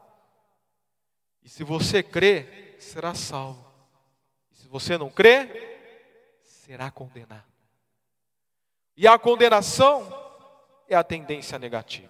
E 1.43 1.49
se 1.49 1.65
você 1.65 2.03
crê, 2.03 2.77
será 2.79 3.15
salvo. 3.15 3.65
Se 4.53 4.69
você 4.69 4.99
não 4.99 5.09
crê, 5.09 5.49
será 6.43 6.91
condenado. 6.91 7.45
E 8.95 9.09
a 9.09 9.19
condenação 9.19 10.18
é 10.89 10.97
a 10.97 11.05
tendência 11.05 11.59
negativa. 11.59 12.09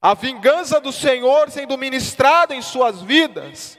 A 0.00 0.12
vingança 0.14 0.80
do 0.80 0.92
Senhor 0.92 1.50
sendo 1.50 1.78
ministrada 1.78 2.54
em 2.54 2.60
suas 2.60 3.00
vidas 3.00 3.78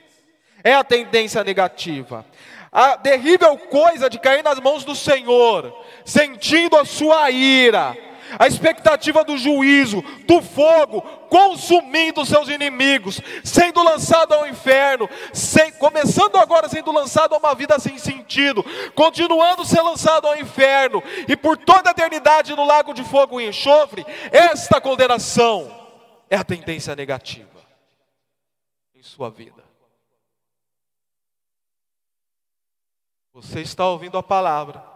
é 0.64 0.74
a 0.74 0.84
tendência 0.84 1.44
negativa. 1.44 2.26
A 2.72 2.98
terrível 2.98 3.58
coisa 3.58 4.10
de 4.10 4.20
cair 4.20 4.44
nas 4.44 4.60
mãos 4.60 4.84
do 4.84 4.96
Senhor, 4.96 5.74
sentindo 6.04 6.76
a 6.78 6.84
sua 6.84 7.30
ira, 7.30 7.96
a 8.38 8.48
expectativa 8.48 9.24
do 9.24 9.38
juízo, 9.38 10.02
do 10.26 10.42
fogo, 10.42 11.02
consumindo 11.30 12.26
seus 12.26 12.48
inimigos, 12.48 13.22
sendo 13.44 13.84
lançado 13.84 14.34
ao 14.34 14.48
inferno, 14.48 15.10
sem, 15.34 15.72
começando 15.74 16.38
agora 16.38 16.68
sendo 16.70 16.92
lançado 16.92 17.34
a 17.36 17.38
uma 17.38 17.54
vida 17.54 17.78
sem 17.80 17.98
sentido, 17.98 18.64
continuando 18.94 19.66
ser 19.66 19.82
lançado 19.82 20.28
ao 20.28 20.38
inferno, 20.38 21.04
e 21.28 21.36
por 21.36 21.58
toda 21.58 21.90
a 21.90 21.92
eternidade 21.92 22.56
no 22.56 22.66
lago 22.66 22.94
de 22.94 23.04
fogo 23.04 23.40
e 23.40 23.48
enxofre, 23.48 24.06
esta 24.32 24.80
condenação 24.82 25.72
é 26.30 26.36
a 26.36 26.44
tendência 26.44 26.96
negativa 26.96 27.50
em 28.96 29.04
sua 29.04 29.30
vida. 29.30 29.64
Você 33.34 33.60
está 33.60 33.86
ouvindo 33.86 34.18
a 34.18 34.24
palavra. 34.24 34.95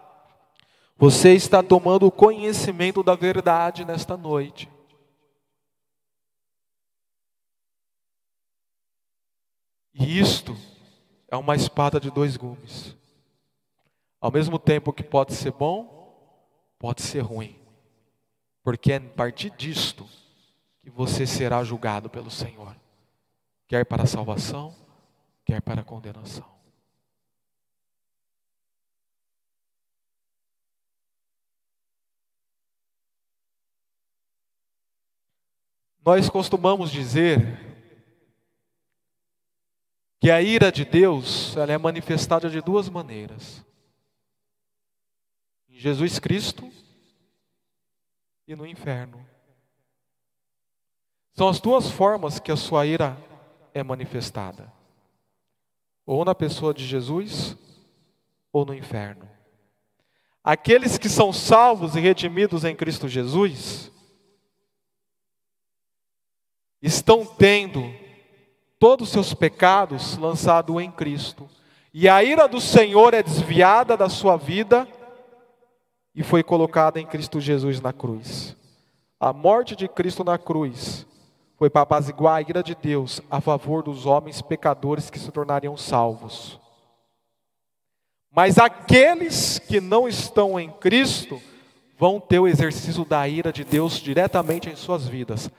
Você 0.99 1.33
está 1.33 1.63
tomando 1.63 2.11
conhecimento 2.11 3.01
da 3.01 3.15
verdade 3.15 3.85
nesta 3.85 4.17
noite. 4.17 4.69
E 9.93 10.19
isto 10.19 10.57
é 11.29 11.37
uma 11.37 11.55
espada 11.55 12.01
de 12.01 12.11
dois 12.11 12.35
gumes. 12.35 12.97
Ao 14.19 14.29
mesmo 14.29 14.59
tempo 14.59 14.91
que 14.91 15.01
pode 15.01 15.33
ser 15.35 15.53
bom, 15.53 16.37
pode 16.77 17.01
ser 17.01 17.21
ruim. 17.21 17.57
Porque 18.61 18.91
é 18.91 18.97
a 18.97 19.01
partir 19.01 19.51
disto 19.51 20.05
que 20.81 20.89
você 20.89 21.25
será 21.25 21.63
julgado 21.63 22.09
pelo 22.09 22.29
Senhor, 22.29 22.75
quer 23.69 23.85
para 23.85 24.05
salvação, 24.05 24.75
quer 25.45 25.61
para 25.61 25.81
condenação. 25.81 26.58
Nós 36.09 36.27
costumamos 36.27 36.89
dizer 36.89 37.59
que 40.19 40.31
a 40.31 40.41
ira 40.41 40.71
de 40.71 40.83
Deus 40.83 41.55
ela 41.55 41.71
é 41.71 41.77
manifestada 41.77 42.49
de 42.49 42.59
duas 42.61 42.89
maneiras: 42.89 43.63
em 45.69 45.77
Jesus 45.77 46.17
Cristo 46.17 46.67
e 48.47 48.55
no 48.55 48.65
inferno. 48.65 49.23
São 51.35 51.47
as 51.47 51.61
duas 51.61 51.91
formas 51.91 52.39
que 52.39 52.51
a 52.51 52.57
sua 52.57 52.87
ira 52.87 53.15
é 53.71 53.83
manifestada: 53.83 54.73
ou 56.07 56.25
na 56.25 56.33
pessoa 56.33 56.73
de 56.73 56.87
Jesus, 56.87 57.55
ou 58.51 58.65
no 58.65 58.73
inferno. 58.73 59.29
Aqueles 60.43 60.97
que 60.97 61.07
são 61.07 61.31
salvos 61.31 61.95
e 61.95 61.99
redimidos 61.99 62.65
em 62.65 62.75
Cristo 62.75 63.07
Jesus 63.07 63.91
estão 66.81 67.25
tendo 67.25 67.93
todos 68.79 69.07
os 69.07 69.13
seus 69.13 69.33
pecados 69.33 70.17
lançados 70.17 70.81
em 70.81 70.89
Cristo. 70.89 71.49
E 71.93 72.07
a 72.07 72.23
ira 72.23 72.47
do 72.47 72.61
Senhor 72.61 73.13
é 73.13 73.21
desviada 73.21 73.97
da 73.97 74.09
sua 74.09 74.37
vida 74.37 74.87
e 76.15 76.23
foi 76.23 76.43
colocada 76.43 76.99
em 76.99 77.05
Cristo 77.05 77.39
Jesus 77.39 77.81
na 77.81 77.91
cruz. 77.91 78.55
A 79.19 79.33
morte 79.33 79.75
de 79.75 79.87
Cristo 79.87 80.23
na 80.23 80.37
cruz 80.37 81.05
foi 81.57 81.69
para 81.69 81.81
apaziguar 81.81 82.37
a 82.37 82.41
ira 82.41 82.63
de 82.63 82.73
Deus 82.73 83.21
a 83.29 83.41
favor 83.41 83.83
dos 83.83 84.05
homens 84.05 84.41
pecadores 84.41 85.09
que 85.09 85.19
se 85.19 85.29
tornariam 85.29 85.75
salvos. 85.75 86.57
Mas 88.31 88.57
aqueles 88.57 89.59
que 89.59 89.81
não 89.81 90.07
estão 90.07 90.59
em 90.59 90.69
Cristo 90.69 91.41
vão 91.97 92.19
ter 92.19 92.39
o 92.39 92.47
exercício 92.47 93.03
da 93.03 93.27
ira 93.27 93.51
de 93.51 93.65
Deus 93.65 93.95
diretamente 93.95 94.69
em 94.69 94.75
suas 94.75 95.05
vidas, 95.05 95.49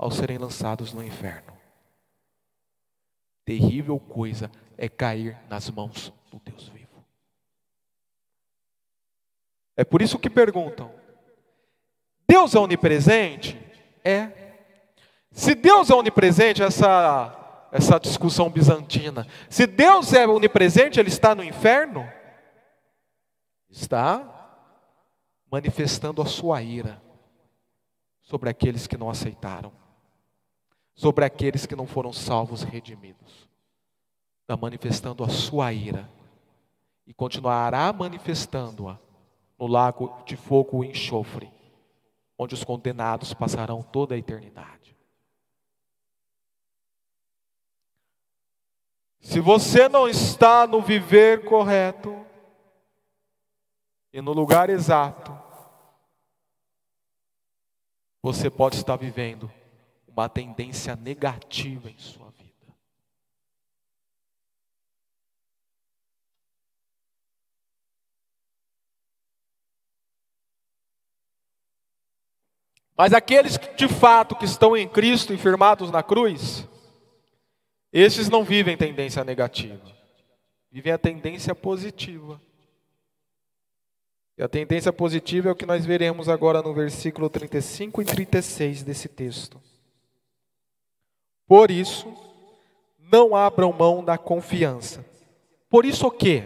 ao 0.00 0.10
serem 0.10 0.38
lançados 0.38 0.94
no 0.94 1.04
inferno. 1.04 1.52
Terrível 3.44 4.00
coisa 4.00 4.50
é 4.78 4.88
cair 4.88 5.36
nas 5.46 5.68
mãos 5.68 6.10
do 6.30 6.40
Deus 6.42 6.68
vivo. 6.70 7.04
É 9.76 9.84
por 9.84 10.00
isso 10.00 10.18
que 10.18 10.30
perguntam: 10.30 10.90
Deus 12.26 12.54
é 12.54 12.58
onipresente? 12.58 13.60
É. 14.02 14.30
Se 15.32 15.54
Deus 15.54 15.90
é 15.90 15.94
onipresente, 15.94 16.62
essa, 16.62 17.68
essa 17.70 18.00
discussão 18.00 18.48
bizantina, 18.48 19.26
se 19.50 19.66
Deus 19.66 20.14
é 20.14 20.26
onipresente, 20.26 20.98
ele 20.98 21.10
está 21.10 21.34
no 21.34 21.44
inferno? 21.44 22.10
Está 23.68 24.66
manifestando 25.52 26.22
a 26.22 26.26
sua 26.26 26.62
ira 26.62 27.02
sobre 28.22 28.48
aqueles 28.48 28.86
que 28.86 28.96
não 28.96 29.10
aceitaram, 29.10 29.72
sobre 30.94 31.24
aqueles 31.24 31.66
que 31.66 31.76
não 31.76 31.86
foram 31.86 32.12
salvos 32.12 32.62
e 32.62 32.66
redimidos. 32.66 33.48
Está 34.42 34.56
manifestando 34.56 35.24
a 35.24 35.28
sua 35.28 35.72
ira 35.72 36.10
e 37.06 37.14
continuará 37.14 37.92
manifestando-a 37.92 38.98
no 39.58 39.66
lago 39.66 40.22
de 40.24 40.36
fogo 40.36 40.84
e 40.84 40.88
enxofre, 40.90 41.50
onde 42.38 42.54
os 42.54 42.64
condenados 42.64 43.34
passarão 43.34 43.82
toda 43.82 44.14
a 44.14 44.18
eternidade. 44.18 44.96
Se 49.20 49.38
você 49.38 49.88
não 49.88 50.08
está 50.08 50.66
no 50.66 50.80
viver 50.80 51.44
correto 51.44 52.24
e 54.12 54.20
no 54.20 54.32
lugar 54.32 54.70
exato, 54.70 55.38
você 58.22 58.50
pode 58.50 58.76
estar 58.76 58.96
vivendo 58.96 59.50
uma 60.20 60.28
tendência 60.28 60.94
negativa 60.94 61.90
em 61.90 61.98
sua 61.98 62.30
vida. 62.30 62.50
Mas 72.96 73.14
aqueles 73.14 73.56
que 73.56 73.74
de 73.74 73.88
fato 73.88 74.36
que 74.36 74.44
estão 74.44 74.76
em 74.76 74.86
Cristo 74.86 75.32
e 75.32 75.38
firmados 75.38 75.90
na 75.90 76.02
cruz, 76.02 76.68
esses 77.90 78.28
não 78.28 78.44
vivem 78.44 78.76
tendência 78.76 79.24
negativa, 79.24 79.90
vivem 80.70 80.92
a 80.92 80.98
tendência 80.98 81.54
positiva. 81.54 82.38
E 84.36 84.42
a 84.42 84.48
tendência 84.48 84.92
positiva 84.92 85.48
é 85.48 85.52
o 85.52 85.56
que 85.56 85.66
nós 85.66 85.84
veremos 85.84 86.28
agora 86.28 86.62
no 86.62 86.72
versículo 86.74 87.28
35 87.28 88.02
e 88.02 88.04
36 88.04 88.82
desse 88.82 89.08
texto. 89.08 89.69
Por 91.50 91.68
isso, 91.68 92.06
não 93.10 93.34
abram 93.34 93.72
mão 93.72 94.04
da 94.04 94.16
confiança. 94.16 95.04
Por 95.68 95.84
isso 95.84 96.06
o 96.06 96.10
quê? 96.12 96.44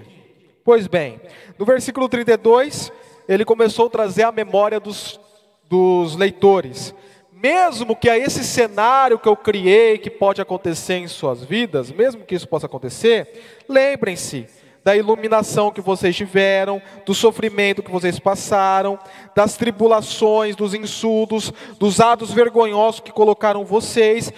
Pois 0.65 0.87
bem, 0.87 1.21
no 1.59 1.67
versículo 1.67 2.09
32, 2.09 2.91
ele 3.29 3.45
começou 3.45 3.89
a 3.89 3.91
trazer 3.91 4.23
a 4.23 4.33
memória 4.33 4.81
dos 4.81 5.21
dos 5.69 6.17
leitores. 6.17 6.95
Mesmo 7.31 7.95
que 7.95 8.09
a 8.09 8.17
esse 8.17 8.43
cenário 8.43 9.19
que 9.19 9.29
eu 9.29 9.37
criei, 9.37 9.99
que 9.99 10.09
pode 10.09 10.41
acontecer 10.41 10.95
em 10.95 11.07
suas 11.07 11.45
vidas, 11.45 11.93
mesmo 11.93 12.25
que 12.25 12.35
isso 12.35 12.49
possa 12.49 12.65
acontecer, 12.65 13.63
lembrem-se 13.69 14.47
da 14.83 14.97
iluminação 14.97 15.71
que 15.71 15.83
vocês 15.83 16.17
tiveram, 16.17 16.81
do 17.05 17.13
sofrimento 17.15 17.83
que 17.83 17.91
vocês 17.91 18.19
passaram, 18.19 18.99
das 19.35 19.55
tribulações, 19.57 20.57
dos 20.57 20.73
insultos, 20.73 21.53
dos 21.79 22.01
atos 22.01 22.33
vergonhosos 22.33 23.01
que 23.01 23.13
colocaram 23.13 23.67
vocês, 23.67 24.33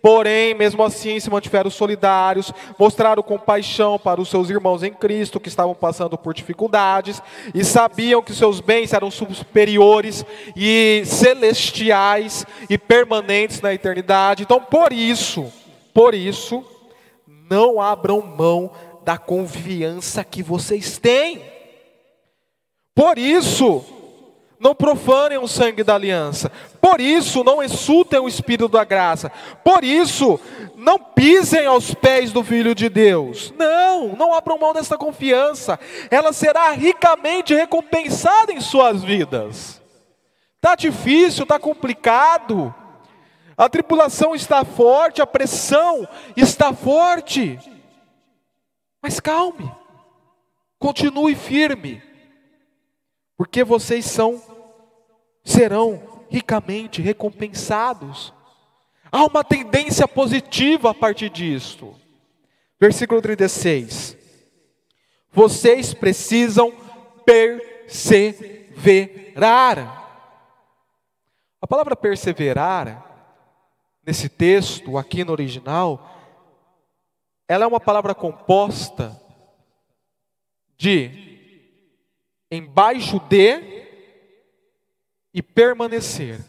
Porém, 0.00 0.54
mesmo 0.54 0.82
assim, 0.84 1.18
se 1.18 1.30
mantiveram 1.30 1.70
solidários, 1.70 2.52
mostraram 2.78 3.22
compaixão 3.22 3.98
para 3.98 4.20
os 4.20 4.28
seus 4.28 4.50
irmãos 4.50 4.82
em 4.82 4.92
Cristo 4.92 5.40
que 5.40 5.48
estavam 5.48 5.74
passando 5.74 6.16
por 6.16 6.34
dificuldades 6.34 7.20
e 7.54 7.64
sabiam 7.64 8.22
que 8.22 8.34
seus 8.34 8.60
bens 8.60 8.92
eram 8.92 9.10
superiores 9.10 10.24
e 10.54 11.02
celestiais 11.04 12.46
e 12.70 12.78
permanentes 12.78 13.60
na 13.60 13.74
eternidade. 13.74 14.42
Então, 14.42 14.60
por 14.60 14.92
isso, 14.92 15.52
por 15.92 16.14
isso, 16.14 16.64
não 17.50 17.80
abram 17.80 18.20
mão 18.20 18.70
da 19.04 19.16
confiança 19.16 20.22
que 20.24 20.42
vocês 20.42 20.98
têm. 20.98 21.42
Por 22.94 23.18
isso, 23.18 23.84
não 24.58 24.74
profanem 24.74 25.38
o 25.38 25.48
sangue 25.48 25.82
da 25.82 25.94
aliança. 25.94 26.50
Por 26.80 27.00
isso, 27.00 27.44
não 27.44 27.62
insultem 27.62 28.18
o 28.18 28.28
Espírito 28.28 28.68
da 28.68 28.84
graça. 28.84 29.30
Por 29.62 29.84
isso, 29.84 30.40
não 30.76 30.98
pisem 30.98 31.66
aos 31.66 31.94
pés 31.94 32.32
do 32.32 32.42
Filho 32.42 32.74
de 32.74 32.88
Deus. 32.88 33.52
Não, 33.56 34.08
não 34.16 34.34
abram 34.34 34.58
mão 34.58 34.72
dessa 34.72 34.96
confiança. 34.96 35.78
Ela 36.10 36.32
será 36.32 36.70
ricamente 36.70 37.54
recompensada 37.54 38.52
em 38.52 38.60
suas 38.60 39.02
vidas. 39.02 39.82
Está 40.56 40.74
difícil, 40.74 41.42
está 41.42 41.58
complicado. 41.58 42.74
A 43.56 43.68
tribulação 43.68 44.34
está 44.34 44.64
forte, 44.64 45.22
a 45.22 45.26
pressão 45.26 46.06
está 46.36 46.72
forte. 46.72 47.58
Mas 49.02 49.20
calme, 49.20 49.70
continue 50.78 51.34
firme 51.34 52.05
porque 53.36 53.62
vocês 53.62 54.04
são 54.06 54.42
serão 55.44 56.24
ricamente 56.28 57.00
recompensados. 57.00 58.34
Há 59.12 59.24
uma 59.24 59.44
tendência 59.44 60.08
positiva 60.08 60.90
a 60.90 60.94
partir 60.94 61.30
disto. 61.30 61.94
Versículo 62.80 63.22
36. 63.22 64.16
Vocês 65.32 65.94
precisam 65.94 66.72
perseverar. 67.24 68.34
A 71.60 71.66
palavra 71.66 71.94
perseverar, 71.96 73.04
nesse 74.04 74.28
texto, 74.28 74.98
aqui 74.98 75.24
no 75.24 75.32
original, 75.32 76.12
ela 77.48 77.64
é 77.64 77.66
uma 77.66 77.80
palavra 77.80 78.14
composta 78.14 79.20
de 80.76 81.35
embaixo 82.50 83.18
de 83.20 83.76
e 85.32 85.42
permanecer. 85.42 86.40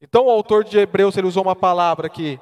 Então 0.00 0.26
o 0.26 0.30
autor 0.30 0.64
de 0.64 0.78
Hebreus 0.78 1.16
ele 1.16 1.26
usou 1.26 1.42
uma 1.42 1.56
palavra 1.56 2.08
que 2.08 2.38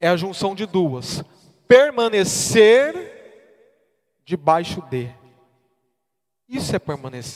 é 0.00 0.08
a 0.08 0.16
junção 0.16 0.54
de 0.54 0.66
duas: 0.66 1.24
permanecer 1.66 3.12
debaixo 4.24 4.80
de. 4.82 5.10
Isso 6.48 6.74
é, 6.76 6.80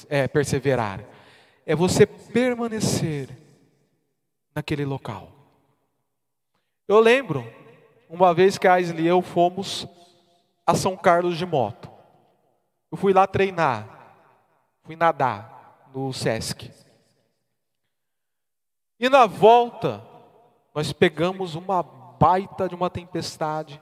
é 0.09 0.29
perseverar. 0.29 1.05
É 1.67 1.75
você 1.75 2.07
permanecer 2.07 3.29
naquele 4.55 4.85
local. 4.85 5.33
Eu 6.87 7.01
lembro, 7.01 7.45
uma 8.09 8.33
vez 8.33 8.57
que 8.57 8.67
a 8.67 8.75
Aisley 8.75 9.05
e 9.05 9.09
eu 9.09 9.21
fomos 9.21 9.87
a 10.67 10.75
São 10.75 10.97
Carlos 10.97 11.37
de 11.37 11.45
moto. 11.45 11.98
Eu 12.91 12.97
fui 12.97 13.13
lá 13.13 13.27
treinar, 13.27 13.87
fui 14.83 14.97
nadar 14.97 15.89
no 15.95 16.13
SESC. 16.13 16.71
E 18.99 19.09
na 19.09 19.27
volta, 19.27 20.03
nós 20.75 20.93
pegamos 20.93 21.55
uma 21.55 21.83
baita 21.83 22.69
de 22.69 22.75
uma 22.75 22.91
tempestade. 22.91 23.81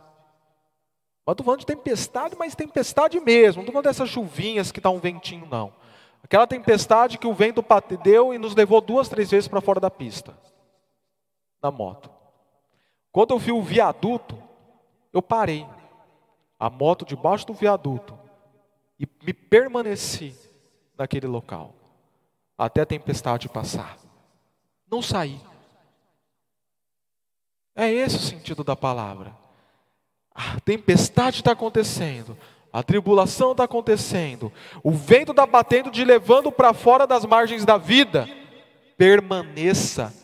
Mas 1.24 1.32
estou 1.32 1.44
falando 1.44 1.60
de 1.60 1.66
tempestade, 1.66 2.36
mas 2.36 2.54
tempestade 2.54 3.18
mesmo. 3.20 3.56
Não 3.56 3.62
estou 3.62 3.72
falando 3.72 3.84
dessas 3.84 4.08
chuvinhas 4.08 4.70
que 4.70 4.78
está 4.78 4.90
um 4.90 4.98
ventinho, 4.98 5.46
não. 5.46 5.72
Aquela 6.22 6.46
tempestade 6.46 7.18
que 7.18 7.26
o 7.26 7.34
vento 7.34 7.62
bateu 7.62 8.34
e 8.34 8.38
nos 8.38 8.54
levou 8.54 8.80
duas, 8.80 9.08
três 9.08 9.30
vezes 9.30 9.48
para 9.48 9.60
fora 9.60 9.80
da 9.80 9.90
pista. 9.90 10.36
Na 11.62 11.70
moto. 11.70 12.10
Quando 13.12 13.32
eu 13.32 13.38
vi 13.38 13.52
o 13.52 13.62
viaduto, 13.62 14.36
eu 15.12 15.22
parei. 15.22 15.66
A 16.58 16.68
moto 16.68 17.04
debaixo 17.04 17.46
do 17.46 17.54
viaduto. 17.54 18.25
E 18.98 19.06
me 19.22 19.32
permaneci 19.32 20.34
naquele 20.96 21.26
local. 21.26 21.74
Até 22.56 22.80
a 22.80 22.86
tempestade 22.86 23.48
passar. 23.48 23.98
Não 24.90 25.02
saí. 25.02 25.40
É 27.74 27.92
esse 27.92 28.16
o 28.16 28.20
sentido 28.20 28.64
da 28.64 28.74
palavra. 28.74 29.36
A 30.34 30.58
tempestade 30.60 31.36
está 31.36 31.52
acontecendo, 31.52 32.36
a 32.72 32.82
tribulação 32.82 33.52
está 33.52 33.64
acontecendo, 33.64 34.52
o 34.82 34.92
vento 34.92 35.30
está 35.30 35.46
batendo, 35.46 35.90
te 35.90 36.04
levando 36.04 36.52
para 36.52 36.74
fora 36.74 37.06
das 37.06 37.24
margens 37.24 37.64
da 37.64 37.78
vida. 37.78 38.28
Permaneça 38.98 40.14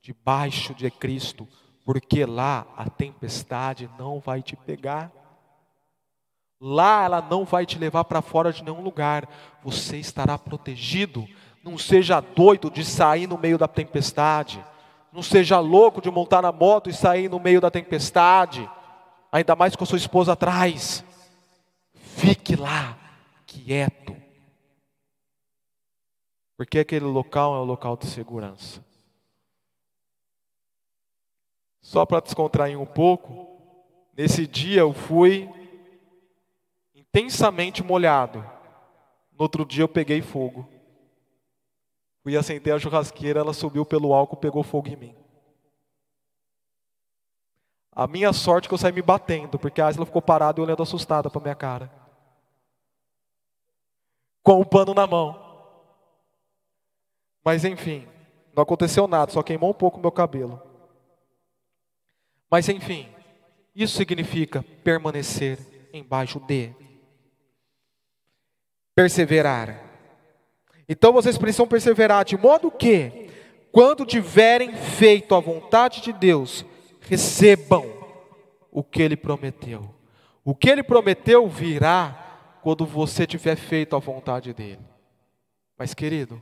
debaixo 0.00 0.74
de 0.74 0.90
Cristo, 0.90 1.48
porque 1.84 2.24
lá 2.24 2.66
a 2.76 2.88
tempestade 2.88 3.90
não 3.98 4.20
vai 4.20 4.42
te 4.42 4.54
pegar. 4.54 5.10
Lá 6.66 7.04
ela 7.04 7.20
não 7.20 7.44
vai 7.44 7.66
te 7.66 7.78
levar 7.78 8.04
para 8.04 8.22
fora 8.22 8.50
de 8.50 8.64
nenhum 8.64 8.80
lugar. 8.80 9.28
Você 9.62 9.98
estará 9.98 10.38
protegido. 10.38 11.28
Não 11.62 11.76
seja 11.76 12.20
doido 12.20 12.70
de 12.70 12.82
sair 12.82 13.26
no 13.26 13.36
meio 13.36 13.58
da 13.58 13.68
tempestade. 13.68 14.64
Não 15.12 15.22
seja 15.22 15.60
louco 15.60 16.00
de 16.00 16.10
montar 16.10 16.40
na 16.40 16.50
moto 16.50 16.88
e 16.88 16.94
sair 16.94 17.28
no 17.28 17.38
meio 17.38 17.60
da 17.60 17.70
tempestade, 17.70 18.66
ainda 19.30 19.54
mais 19.54 19.76
com 19.76 19.84
a 19.84 19.86
sua 19.86 19.98
esposa 19.98 20.32
atrás. 20.32 21.04
Fique 21.92 22.56
lá, 22.56 22.96
quieto. 23.46 24.16
Porque 26.56 26.78
aquele 26.78 27.04
local 27.04 27.56
é 27.56 27.58
um 27.58 27.64
local 27.64 27.94
de 27.94 28.06
segurança. 28.06 28.82
Só 31.82 32.06
para 32.06 32.20
descontrair 32.20 32.80
um 32.80 32.86
pouco, 32.86 33.46
nesse 34.16 34.46
dia 34.46 34.80
eu 34.80 34.94
fui 34.94 35.46
intensamente 37.14 37.80
molhado. 37.82 38.40
No 39.32 39.42
outro 39.42 39.64
dia 39.64 39.84
eu 39.84 39.88
peguei 39.88 40.20
fogo. 40.20 40.68
Fui 42.24 42.36
acender 42.36 42.74
a 42.74 42.78
churrasqueira, 42.78 43.38
ela 43.38 43.52
subiu 43.52 43.84
pelo 43.84 44.12
álcool, 44.12 44.36
pegou 44.36 44.64
fogo 44.64 44.88
em 44.88 44.96
mim. 44.96 45.16
A 47.92 48.08
minha 48.08 48.32
sorte 48.32 48.64
é 48.64 48.68
que 48.68 48.74
eu 48.74 48.78
saí 48.78 48.90
me 48.90 49.02
batendo, 49.02 49.56
porque 49.58 49.80
a 49.80 49.86
Asla 49.86 50.04
ficou 50.04 50.20
parada 50.20 50.60
e 50.60 50.62
olhando 50.62 50.82
assustada 50.82 51.30
para 51.30 51.40
minha 51.40 51.54
cara. 51.54 51.92
Com 54.42 54.60
o 54.60 54.66
pano 54.66 54.92
na 54.92 55.06
mão. 55.06 55.40
Mas 57.44 57.64
enfim, 57.64 58.08
não 58.56 58.64
aconteceu 58.64 59.06
nada, 59.06 59.30
só 59.30 59.42
queimou 59.42 59.70
um 59.70 59.74
pouco 59.74 59.98
o 59.98 60.00
meu 60.00 60.10
cabelo. 60.10 60.60
Mas 62.50 62.68
enfim, 62.68 63.08
isso 63.74 63.96
significa 63.96 64.64
permanecer 64.82 65.58
embaixo 65.92 66.40
de 66.40 66.83
perseverar. 68.94 69.80
Então 70.88 71.12
vocês 71.12 71.36
precisam 71.38 71.66
perseverar, 71.66 72.24
de 72.24 72.36
modo 72.36 72.70
que, 72.70 73.30
quando 73.72 74.06
tiverem 74.06 74.74
feito 74.74 75.34
a 75.34 75.40
vontade 75.40 76.00
de 76.00 76.12
Deus, 76.12 76.64
recebam 77.00 77.84
o 78.70 78.82
que 78.82 79.02
Ele 79.02 79.16
prometeu. 79.16 79.94
O 80.44 80.54
que 80.54 80.68
Ele 80.68 80.82
prometeu 80.82 81.48
virá 81.48 82.58
quando 82.62 82.86
você 82.86 83.26
tiver 83.26 83.56
feito 83.56 83.96
a 83.96 83.98
vontade 83.98 84.52
dEle. 84.52 84.80
Mas, 85.76 85.94
querido, 85.94 86.40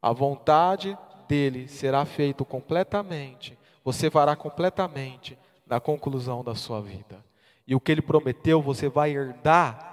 a 0.00 0.12
vontade 0.12 0.96
dEle 1.28 1.68
será 1.68 2.04
feita 2.04 2.44
completamente, 2.44 3.56
você 3.84 4.10
fará 4.10 4.36
completamente 4.36 5.38
na 5.66 5.80
conclusão 5.80 6.44
da 6.44 6.54
sua 6.54 6.80
vida. 6.80 7.24
E 7.66 7.74
o 7.74 7.80
que 7.80 7.92
Ele 7.92 8.02
prometeu, 8.02 8.60
você 8.60 8.88
vai 8.88 9.12
herdar 9.12 9.91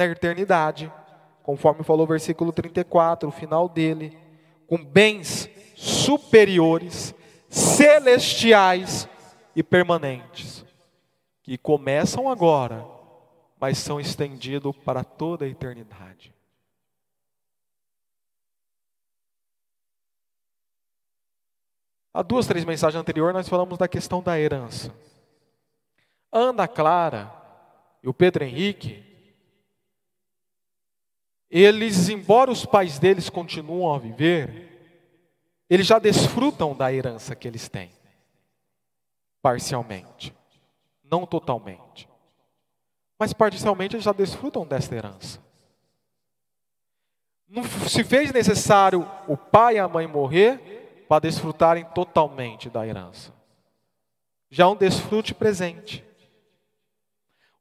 na 0.00 0.06
eternidade 0.06 0.90
conforme 1.42 1.82
falou 1.82 2.04
o 2.04 2.08
versículo 2.08 2.52
34, 2.52 3.28
o 3.28 3.32
final 3.32 3.68
dele, 3.68 4.16
com 4.66 4.82
bens 4.82 5.48
superiores, 5.74 7.14
celestiais 7.48 9.08
e 9.54 9.62
permanentes, 9.62 10.64
que 11.42 11.58
começam 11.58 12.30
agora, 12.30 12.86
mas 13.58 13.78
são 13.78 14.00
estendidos 14.00 14.76
para 14.76 15.02
toda 15.02 15.44
a 15.44 15.48
eternidade. 15.48 16.32
Há 22.14 22.22
duas, 22.22 22.46
três 22.46 22.64
mensagens 22.64 23.00
anteriores 23.00 23.34
nós 23.34 23.48
falamos 23.48 23.76
da 23.76 23.86
questão 23.88 24.22
da 24.22 24.38
herança. 24.38 24.94
Ana 26.32 26.66
Clara 26.66 27.32
e 28.02 28.08
o 28.08 28.14
Pedro 28.14 28.44
Henrique 28.44 29.09
eles, 31.50 32.08
embora 32.08 32.50
os 32.50 32.64
pais 32.64 32.98
deles 32.98 33.28
continuam 33.28 33.92
a 33.92 33.98
viver, 33.98 34.68
eles 35.68 35.86
já 35.86 35.98
desfrutam 35.98 36.74
da 36.74 36.92
herança 36.92 37.34
que 37.34 37.48
eles 37.48 37.68
têm, 37.68 37.90
parcialmente, 39.42 40.34
não 41.02 41.26
totalmente, 41.26 42.08
mas 43.18 43.32
parcialmente 43.32 43.96
eles 43.96 44.04
já 44.04 44.12
desfrutam 44.12 44.66
dessa 44.66 44.94
herança. 44.94 45.40
Não 47.48 47.64
se 47.64 48.04
fez 48.04 48.32
necessário 48.32 49.08
o 49.26 49.36
pai 49.36 49.74
e 49.74 49.78
a 49.78 49.88
mãe 49.88 50.06
morrer 50.06 51.04
para 51.08 51.22
desfrutarem 51.22 51.84
totalmente 51.86 52.70
da 52.70 52.86
herança. 52.86 53.34
Já 54.48 54.64
é 54.64 54.66
um 54.68 54.76
desfrute 54.76 55.34
presente. 55.34 56.04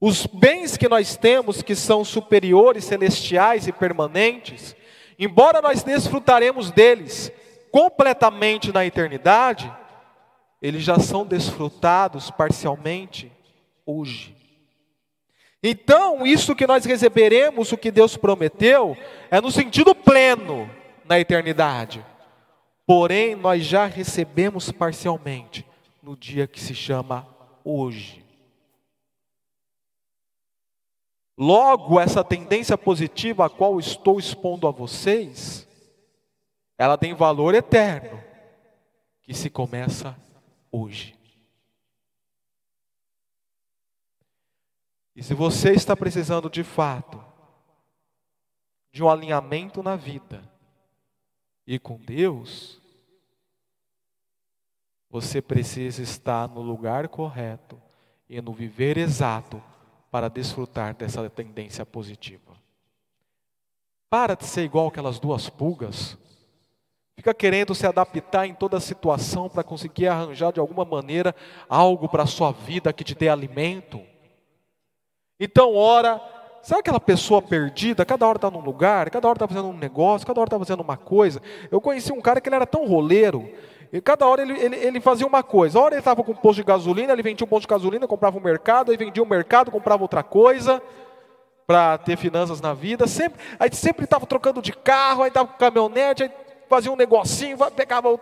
Os 0.01 0.25
bens 0.25 0.77
que 0.77 0.87
nós 0.87 1.17
temos, 1.17 1.61
que 1.61 1.75
são 1.75 2.05
superiores, 2.05 2.85
celestiais 2.85 3.67
e 3.67 3.71
permanentes, 3.71 4.75
embora 5.17 5.61
nós 5.61 5.83
desfrutaremos 5.83 6.71
deles 6.71 7.31
completamente 7.71 8.71
na 8.71 8.85
eternidade, 8.85 9.71
eles 10.61 10.83
já 10.83 10.99
são 10.99 11.25
desfrutados 11.25 12.31
parcialmente 12.31 13.31
hoje. 13.85 14.35
Então, 15.61 16.25
isso 16.25 16.55
que 16.55 16.65
nós 16.65 16.85
receberemos, 16.85 17.71
o 17.71 17.77
que 17.77 17.91
Deus 17.91 18.15
prometeu, 18.15 18.97
é 19.29 19.41
no 19.41 19.51
sentido 19.51 19.93
pleno 19.93 20.69
na 21.05 21.19
eternidade. 21.19 22.05
Porém, 22.87 23.35
nós 23.35 23.65
já 23.65 23.85
recebemos 23.85 24.71
parcialmente 24.71 25.65
no 26.01 26.15
dia 26.15 26.47
que 26.47 26.59
se 26.59 26.73
chama 26.73 27.27
hoje. 27.63 28.28
Logo, 31.41 31.97
essa 31.97 32.21
tendência 32.21 32.77
positiva 32.77 33.45
a 33.45 33.49
qual 33.49 33.79
estou 33.79 34.19
expondo 34.19 34.67
a 34.67 34.71
vocês, 34.71 35.65
ela 36.77 36.97
tem 36.97 37.13
valor 37.13 37.55
eterno, 37.55 38.21
que 39.21 39.33
se 39.33 39.49
começa 39.49 40.19
hoje. 40.69 41.17
E 45.15 45.23
se 45.23 45.33
você 45.33 45.71
está 45.71 45.95
precisando 45.95 46.49
de 46.49 46.61
fato 46.61 47.23
de 48.91 49.01
um 49.01 49.09
alinhamento 49.09 49.81
na 49.81 49.95
vida 49.95 50.43
e 51.65 51.79
com 51.79 51.95
Deus, 51.95 52.81
você 55.09 55.41
precisa 55.41 56.01
estar 56.01 56.49
no 56.49 56.61
lugar 56.61 57.07
correto 57.07 57.81
e 58.27 58.41
no 58.41 58.51
viver 58.51 58.97
exato 58.97 59.63
para 60.11 60.29
desfrutar 60.29 60.95
dessa 60.95 61.29
tendência 61.29 61.85
positiva. 61.85 62.53
Para 64.09 64.35
de 64.35 64.45
ser 64.45 64.63
igual 64.63 64.87
aquelas 64.87 65.19
duas 65.19 65.49
pulgas. 65.49 66.17
Fica 67.15 67.33
querendo 67.33 67.75
se 67.75 67.85
adaptar 67.85 68.47
em 68.47 68.53
toda 68.53 68.79
situação 68.79 69.49
para 69.49 69.63
conseguir 69.63 70.07
arranjar 70.07 70.53
de 70.53 70.59
alguma 70.59 70.85
maneira 70.85 71.35
algo 71.67 72.07
para 72.07 72.23
a 72.23 72.27
sua 72.27 72.51
vida 72.51 72.93
que 72.93 73.03
te 73.03 73.13
dê 73.13 73.27
alimento. 73.27 74.01
Então, 75.39 75.75
ora, 75.75 76.19
sabe 76.63 76.79
aquela 76.79 76.99
pessoa 76.99 77.41
perdida? 77.41 78.05
Cada 78.05 78.25
hora 78.25 78.37
está 78.37 78.49
num 78.49 78.61
lugar, 78.61 79.09
cada 79.09 79.27
hora 79.27 79.35
está 79.35 79.47
fazendo 79.47 79.67
um 79.67 79.77
negócio, 79.77 80.25
cada 80.25 80.39
hora 80.39 80.47
está 80.47 80.57
fazendo 80.57 80.81
uma 80.81 80.97
coisa. 80.97 81.41
Eu 81.69 81.79
conheci 81.81 82.11
um 82.11 82.21
cara 82.21 82.39
que 82.41 82.49
ele 82.49 82.55
era 82.55 82.65
tão 82.65 82.87
roleiro, 82.87 83.51
e 83.91 83.99
cada 84.01 84.27
hora 84.27 84.41
ele, 84.41 84.53
ele, 84.59 84.75
ele 84.75 85.01
fazia 85.01 85.25
uma 85.25 85.41
coisa. 85.41 85.79
A 85.79 85.81
hora 85.81 85.95
ele 85.95 85.99
estava 85.99 86.23
com 86.23 86.31
um 86.31 86.35
posto 86.35 86.57
de 86.57 86.63
gasolina, 86.63 87.13
ele 87.13 87.23
vendia 87.23 87.45
um 87.45 87.49
posto 87.49 87.61
de 87.63 87.67
gasolina, 87.67 88.07
comprava 88.07 88.37
um 88.37 88.41
mercado, 88.41 88.91
aí 88.91 88.97
vendia 88.97 89.23
um 89.23 89.27
mercado, 89.27 89.71
comprava 89.71 90.03
outra 90.03 90.23
coisa 90.23 90.81
para 91.65 91.97
ter 91.97 92.17
finanças 92.17 92.61
na 92.61 92.73
vida. 92.73 93.07
Sempre, 93.07 93.39
aí 93.59 93.73
sempre 93.73 94.03
estava 94.03 94.25
trocando 94.25 94.61
de 94.61 94.73
carro, 94.73 95.23
aí 95.23 95.29
estava 95.29 95.47
com 95.47 95.57
caminhonete, 95.57 96.23
aí 96.23 96.31
fazia 96.67 96.91
um 96.91 96.95
negocinho, 96.95 97.57
pegava 97.75 98.09
o. 98.09 98.19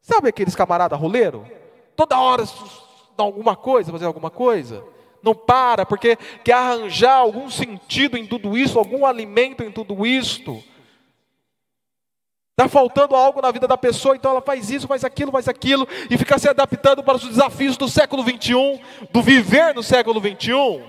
Sabe 0.00 0.28
aqueles 0.28 0.54
camarada 0.54 0.94
roleiro? 0.94 1.44
toda 1.96 2.20
hora 2.20 2.44
dá 3.16 3.24
alguma 3.24 3.56
coisa, 3.56 3.90
fazer 3.90 4.04
alguma 4.04 4.30
coisa. 4.30 4.84
Não 5.22 5.34
para, 5.34 5.84
porque 5.84 6.16
quer 6.44 6.52
arranjar 6.52 7.16
algum 7.16 7.50
sentido 7.50 8.16
em 8.16 8.26
tudo 8.26 8.56
isso, 8.56 8.78
algum 8.78 9.04
alimento 9.04 9.64
em 9.64 9.72
tudo 9.72 10.06
isto. 10.06 10.62
Está 12.58 12.70
faltando 12.70 13.14
algo 13.14 13.42
na 13.42 13.50
vida 13.50 13.68
da 13.68 13.76
pessoa, 13.76 14.16
então 14.16 14.30
ela 14.30 14.40
faz 14.40 14.70
isso, 14.70 14.88
faz 14.88 15.04
aquilo, 15.04 15.30
faz 15.30 15.46
aquilo, 15.46 15.86
e 16.10 16.16
fica 16.16 16.38
se 16.38 16.48
adaptando 16.48 17.04
para 17.04 17.16
os 17.16 17.28
desafios 17.28 17.76
do 17.76 17.86
século 17.86 18.24
21, 18.24 18.80
do 19.12 19.20
viver 19.20 19.74
no 19.74 19.82
século 19.82 20.18
21. 20.18 20.82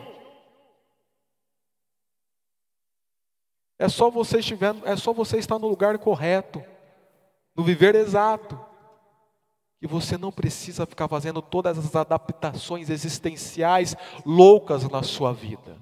É 3.77 3.89
só 3.89 4.09
você 4.09 4.39
estiver, 4.39 4.73
é 4.85 4.95
só 4.95 5.11
você 5.11 5.37
estar 5.37 5.59
no 5.59 5.67
lugar 5.67 5.97
correto, 5.97 6.63
no 7.53 7.65
viver 7.65 7.95
exato. 7.95 8.57
E 9.81 9.85
você 9.85 10.17
não 10.17 10.31
precisa 10.31 10.85
ficar 10.85 11.09
fazendo 11.09 11.41
todas 11.41 11.77
as 11.77 11.93
adaptações 11.93 12.89
existenciais 12.89 13.93
loucas 14.25 14.89
na 14.89 15.03
sua 15.03 15.33
vida. 15.33 15.75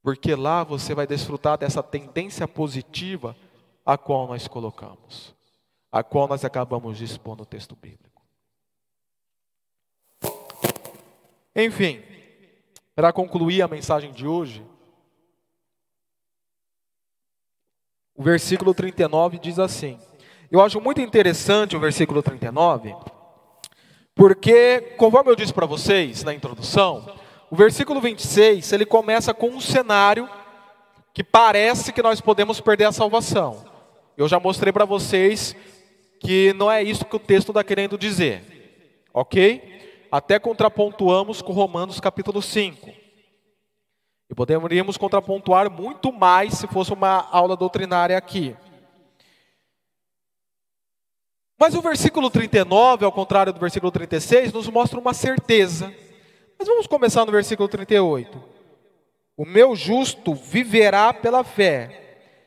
Porque 0.00 0.36
lá 0.36 0.62
você 0.62 0.94
vai 0.94 1.08
desfrutar 1.08 1.58
dessa 1.58 1.82
tendência 1.82 2.46
positiva 2.46 3.36
a 3.84 3.98
qual 3.98 4.26
nós 4.26 4.46
colocamos, 4.46 5.34
a 5.90 6.02
qual 6.02 6.28
nós 6.28 6.44
acabamos 6.44 6.98
de 6.98 7.04
expor 7.04 7.36
no 7.36 7.44
texto 7.44 7.76
bíblico. 7.76 8.22
Enfim, 11.54 12.02
para 12.94 13.12
concluir 13.12 13.62
a 13.62 13.68
mensagem 13.68 14.12
de 14.12 14.26
hoje, 14.26 14.64
o 18.14 18.22
versículo 18.22 18.72
39 18.72 19.38
diz 19.38 19.58
assim: 19.58 19.98
Eu 20.50 20.60
acho 20.60 20.80
muito 20.80 21.00
interessante 21.00 21.76
o 21.76 21.80
versículo 21.80 22.22
39, 22.22 22.94
porque, 24.14 24.94
conforme 24.96 25.30
eu 25.30 25.36
disse 25.36 25.52
para 25.52 25.66
vocês 25.66 26.22
na 26.22 26.32
introdução, 26.32 27.18
o 27.50 27.56
versículo 27.56 28.00
26 28.00 28.72
ele 28.72 28.86
começa 28.86 29.34
com 29.34 29.48
um 29.48 29.60
cenário 29.60 30.28
que 31.12 31.22
parece 31.22 31.92
que 31.92 32.02
nós 32.02 32.20
podemos 32.20 32.60
perder 32.60 32.84
a 32.84 32.92
salvação. 32.92 33.71
Eu 34.16 34.28
já 34.28 34.38
mostrei 34.38 34.72
para 34.72 34.84
vocês 34.84 35.56
que 36.20 36.52
não 36.54 36.70
é 36.70 36.82
isso 36.82 37.04
que 37.04 37.16
o 37.16 37.20
texto 37.20 37.48
está 37.48 37.64
querendo 37.64 37.98
dizer, 37.98 39.04
ok? 39.12 40.06
Até 40.10 40.38
contrapontuamos 40.38 41.40
com 41.40 41.52
Romanos 41.52 41.98
capítulo 41.98 42.42
5. 42.42 42.90
E 44.30 44.34
poderíamos 44.34 44.96
contrapontuar 44.96 45.70
muito 45.70 46.12
mais 46.12 46.54
se 46.54 46.66
fosse 46.66 46.92
uma 46.92 47.28
aula 47.30 47.56
doutrinária 47.56 48.16
aqui. 48.16 48.56
Mas 51.58 51.74
o 51.74 51.80
versículo 51.80 52.28
39, 52.28 53.04
ao 53.04 53.12
contrário 53.12 53.52
do 53.52 53.60
versículo 53.60 53.92
36, 53.92 54.52
nos 54.52 54.68
mostra 54.68 54.98
uma 54.98 55.14
certeza. 55.14 55.94
Mas 56.58 56.66
vamos 56.66 56.86
começar 56.86 57.24
no 57.24 57.32
versículo 57.32 57.68
38. 57.68 58.42
O 59.36 59.44
meu 59.44 59.76
justo 59.76 60.34
viverá 60.34 61.12
pela 61.12 61.44
fé. 61.44 62.01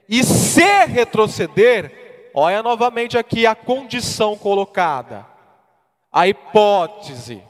E 0.07 0.23
se 0.23 0.85
retroceder, 0.85 2.31
olha 2.33 2.61
novamente 2.61 3.17
aqui 3.17 3.45
a 3.45 3.55
condição 3.55 4.37
colocada, 4.37 5.25
a 6.11 6.27
hipótese, 6.27 7.41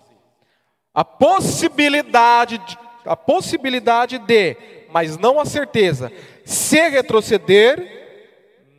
a 0.93 1.03
possibilidade, 1.03 2.57
de, 2.59 2.77
a 3.05 3.15
possibilidade 3.15 4.17
de, 4.17 4.55
mas 4.91 5.17
não 5.17 5.39
a 5.39 5.45
certeza. 5.45 6.11
Se 6.45 6.89
retroceder, 6.89 7.95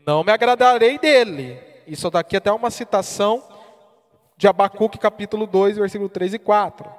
não 0.06 0.24
me 0.24 0.32
agradarei 0.32 0.98
dele. 0.98 1.60
Isso 1.86 2.10
daqui 2.10 2.36
até 2.36 2.50
uma 2.50 2.70
citação 2.70 3.42
de 4.36 4.48
Abacuque 4.48 4.98
capítulo 4.98 5.46
2, 5.46 5.76
versículo 5.76 6.08
3 6.08 6.34
e 6.34 6.38
4. 6.38 6.90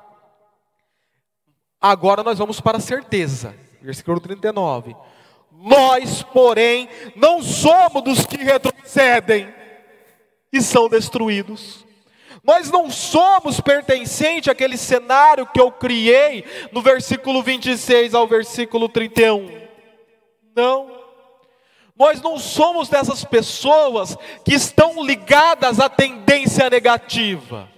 Agora 1.80 2.24
nós 2.24 2.38
vamos 2.38 2.60
para 2.60 2.78
a 2.78 2.82
certeza, 2.82 3.56
versículo 3.82 4.20
39. 4.20 4.96
Nós, 5.52 6.24
porém, 6.24 6.88
não 7.16 7.42
somos 7.42 8.04
dos 8.04 8.26
que 8.26 8.38
retrocedem 8.38 9.54
e 10.52 10.62
são 10.62 10.88
destruídos. 10.88 11.86
Nós 12.44 12.72
não 12.72 12.90
somos 12.90 13.60
pertencentes 13.60 14.48
àquele 14.48 14.78
cenário 14.78 15.46
que 15.48 15.60
eu 15.60 15.72
criei 15.72 16.46
no 16.72 16.82
versículo 16.82 17.44
26 17.44 18.14
ao 18.14 18.28
versículo 18.28 18.88
31. 18.88 19.68
Não. 20.56 20.98
Nós 21.96 22.22
não 22.22 22.38
somos 22.38 22.88
dessas 22.88 23.26
pessoas 23.26 24.16
que 24.46 24.54
estão 24.54 25.04
ligadas 25.04 25.80
à 25.80 25.90
tendência 25.90 26.70
negativa. 26.70 27.70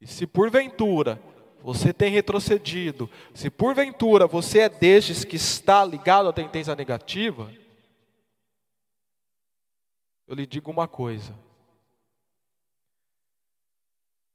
E 0.00 0.06
se 0.06 0.26
porventura 0.26 1.20
você 1.62 1.92
tem 1.92 2.10
retrocedido, 2.10 3.10
se 3.34 3.50
porventura 3.50 4.26
você 4.26 4.60
é 4.60 4.68
destes 4.68 5.24
que 5.24 5.36
está 5.36 5.84
ligado 5.84 6.28
à 6.28 6.32
tendência 6.32 6.74
negativa, 6.74 7.52
eu 10.26 10.34
lhe 10.34 10.46
digo 10.46 10.70
uma 10.70 10.86
coisa. 10.86 11.34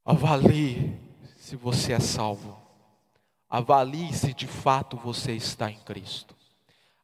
Avalie 0.03 0.99
se 1.37 1.55
você 1.55 1.93
é 1.93 1.99
salvo. 1.99 2.61
Avalie 3.49 4.11
se 4.13 4.33
de 4.33 4.47
fato 4.47 4.97
você 4.97 5.33
está 5.33 5.69
em 5.69 5.79
Cristo. 5.79 6.35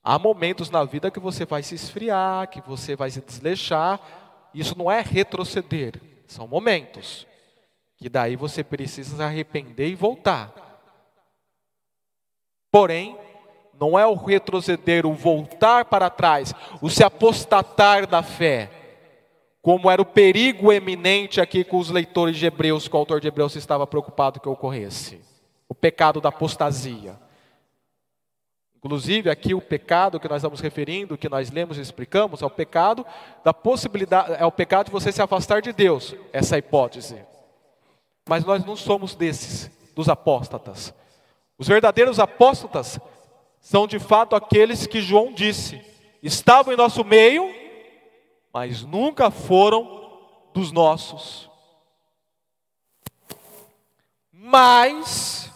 Há 0.04 0.18
momentos 0.18 0.70
na 0.70 0.84
vida 0.84 1.12
que 1.12 1.20
você 1.20 1.46
vai 1.46 1.62
se 1.62 1.76
esfriar, 1.76 2.50
que 2.50 2.62
você 2.62 2.96
vai 2.96 3.12
se 3.12 3.22
desleixar. 3.22 4.02
Isso 4.54 4.76
não 4.78 4.92
é 4.92 5.02
retroceder, 5.02 6.02
são 6.28 6.48
momentos 6.48 7.29
que 8.00 8.08
daí 8.08 8.38
você 8.38 8.64
precisa 8.64 9.18
se 9.18 9.22
arrepender 9.22 9.90
e 9.90 9.96
voltar. 9.96 10.54
Porém, 12.72 13.18
não 13.80 14.00
é 14.00 14.06
o 14.06 14.14
retroceder, 14.14 15.06
o 15.06 15.14
voltar 15.14 15.86
para 15.86 16.10
trás, 16.10 16.54
o 16.82 16.90
se 16.90 17.04
apostatar 17.04 18.08
da 18.08 18.24
fé, 18.24 18.72
como 19.62 19.92
era 19.92 20.02
o 20.02 20.06
perigo 20.06 20.72
eminente 20.72 21.42
aqui 21.42 21.64
com 21.64 21.78
os 21.78 21.90
leitores 21.90 22.38
de 22.38 22.46
Hebreus, 22.46 22.88
que 22.88 22.96
o 22.96 23.00
autor 23.00 23.20
de 23.20 23.28
Hebreus 23.28 23.56
estava 23.56 23.86
preocupado 23.86 24.40
que 24.40 24.48
ocorresse. 24.48 25.20
O 25.68 25.76
pecado 25.76 26.22
da 26.22 26.30
apostasia. 26.30 27.20
Inclusive, 28.78 29.30
aqui 29.30 29.54
o 29.54 29.60
pecado 29.60 30.22
que 30.22 30.30
nós 30.30 30.38
estamos 30.38 30.62
referindo, 30.62 31.18
que 31.18 31.28
nós 31.28 31.52
lemos 31.52 31.78
e 31.78 31.82
explicamos, 31.82 32.42
é 32.42 32.46
o 32.46 32.50
pecado 32.50 33.06
da 33.44 33.54
possibilidade, 33.54 34.34
é 34.40 34.46
o 34.46 34.52
pecado 34.52 34.86
de 34.86 34.92
você 34.92 35.12
se 35.12 35.22
afastar 35.22 35.62
de 35.62 35.74
Deus, 35.74 36.16
essa 36.32 36.56
é 36.56 36.60
hipótese. 36.60 37.18
Mas 38.30 38.46
nós 38.46 38.64
não 38.64 38.76
somos 38.76 39.16
desses, 39.16 39.72
dos 39.96 40.08
apóstatas. 40.08 40.94
Os 41.58 41.68
verdadeiros 41.68 42.20
apóstatas 42.20 43.00
são 43.60 43.88
de 43.88 43.98
fato 43.98 44.36
aqueles 44.36 44.86
que 44.86 45.02
João 45.02 45.34
disse: 45.34 45.82
estavam 46.22 46.72
em 46.72 46.78
nosso 46.78 47.04
meio, 47.04 47.52
mas 48.54 48.84
nunca 48.84 49.32
foram 49.32 50.16
dos 50.54 50.72
nossos. 50.72 51.50
Mas 54.32 55.52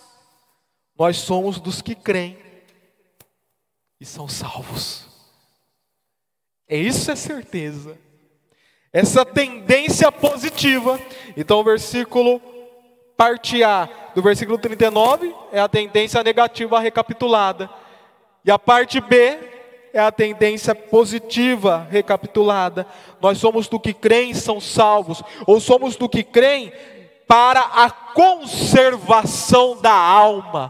nós 0.98 1.18
somos 1.18 1.60
dos 1.60 1.80
que 1.80 1.94
creem 1.94 2.40
e 4.02 4.06
são 4.06 4.28
salvos. 4.28 5.06
É 6.68 6.76
isso 6.76 7.12
é 7.12 7.16
certeza. 7.16 8.00
Essa 8.92 9.24
tendência 9.24 10.12
positiva. 10.12 11.00
Então 11.38 11.64
versículo 11.64 12.42
parte 13.24 13.64
A 13.64 13.88
do 14.14 14.22
versículo 14.22 14.58
39 14.58 15.34
é 15.54 15.62
a 15.62 15.70
tendência 15.70 16.22
negativa 16.22 16.78
recapitulada. 16.78 17.70
E 18.44 18.52
a 18.52 18.60
parte 18.60 19.00
B 19.00 19.40
é 19.94 20.00
a 20.02 20.12
tendência 20.12 20.76
positiva 20.76 21.88
recapitulada. 21.90 22.86
Nós 23.22 23.38
somos 23.38 23.70
do 23.70 23.80
que 23.80 23.94
creem 23.94 24.34
são 24.34 24.60
salvos, 24.60 25.24
ou 25.48 25.62
somos 25.62 25.96
do 25.96 26.10
que 26.10 26.22
creem 26.22 26.74
para 27.26 27.62
a 27.62 27.90
conservação 27.90 29.80
da 29.82 29.94
alma, 29.94 30.70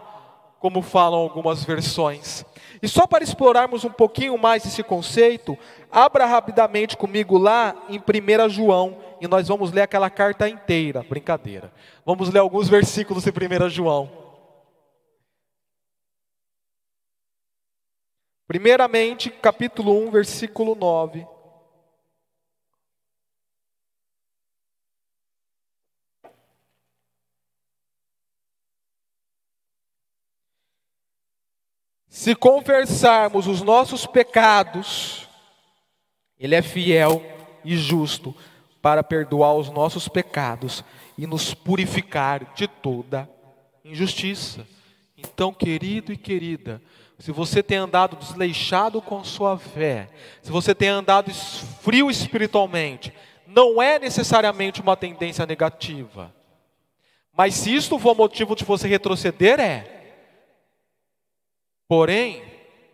como 0.60 0.84
falam 0.84 1.22
algumas 1.22 1.64
versões. 1.64 2.46
E 2.84 2.88
só 2.88 3.08
para 3.08 3.24
explorarmos 3.24 3.84
um 3.84 3.90
pouquinho 3.90 4.38
mais 4.38 4.64
esse 4.64 4.84
conceito, 4.84 5.58
abra 5.92 6.28
rapidamente 6.28 6.96
comigo 6.96 7.36
lá 7.36 7.74
em 7.90 7.98
1 7.98 8.50
João, 8.50 8.96
e 9.24 9.28
nós 9.28 9.48
vamos 9.48 9.72
ler 9.72 9.84
aquela 9.84 10.10
carta 10.10 10.50
inteira, 10.50 11.02
brincadeira. 11.02 11.74
Vamos 12.06 12.30
ler 12.30 12.40
alguns 12.40 12.68
versículos 12.68 13.26
em 13.26 13.30
1 13.30 13.70
João. 13.70 14.12
Primeiramente, 18.46 19.30
capítulo 19.30 19.98
1, 20.08 20.12
versículo 20.12 20.76
9. 20.76 21.26
Se 32.10 32.36
confessarmos 32.36 33.48
os 33.48 33.62
nossos 33.62 34.06
pecados, 34.06 35.30
Ele 36.38 36.56
é 36.56 36.62
fiel 36.62 37.24
e 37.64 37.78
justo 37.78 38.36
para 38.84 39.02
perdoar 39.02 39.56
os 39.56 39.70
nossos 39.70 40.10
pecados 40.10 40.84
e 41.18 41.26
nos 41.26 41.54
purificar 41.54 42.54
de 42.54 42.68
toda 42.68 43.30
injustiça. 43.86 44.68
Então, 45.18 45.54
querido 45.54 46.12
e 46.12 46.18
querida, 46.18 46.82
se 47.18 47.32
você 47.32 47.64
tem 47.64 47.78
andado 47.78 48.18
desleixado 48.18 49.02
com 49.02 49.24
sua 49.24 49.58
fé, 49.58 50.10
se 50.42 50.52
você 50.52 50.76
tem 50.76 50.90
andado 50.90 51.34
frio 51.34 52.12
espiritualmente, 52.12 53.14
não 53.48 53.82
é 53.82 53.98
necessariamente 53.98 54.82
uma 54.82 54.98
tendência 54.98 55.46
negativa. 55.46 56.36
Mas 57.32 57.56
se 57.56 57.74
isto 57.74 57.98
for 57.98 58.14
motivo 58.14 58.54
de 58.54 58.66
você 58.66 58.86
retroceder, 58.86 59.62
é. 59.62 60.04
Porém, 61.88 62.44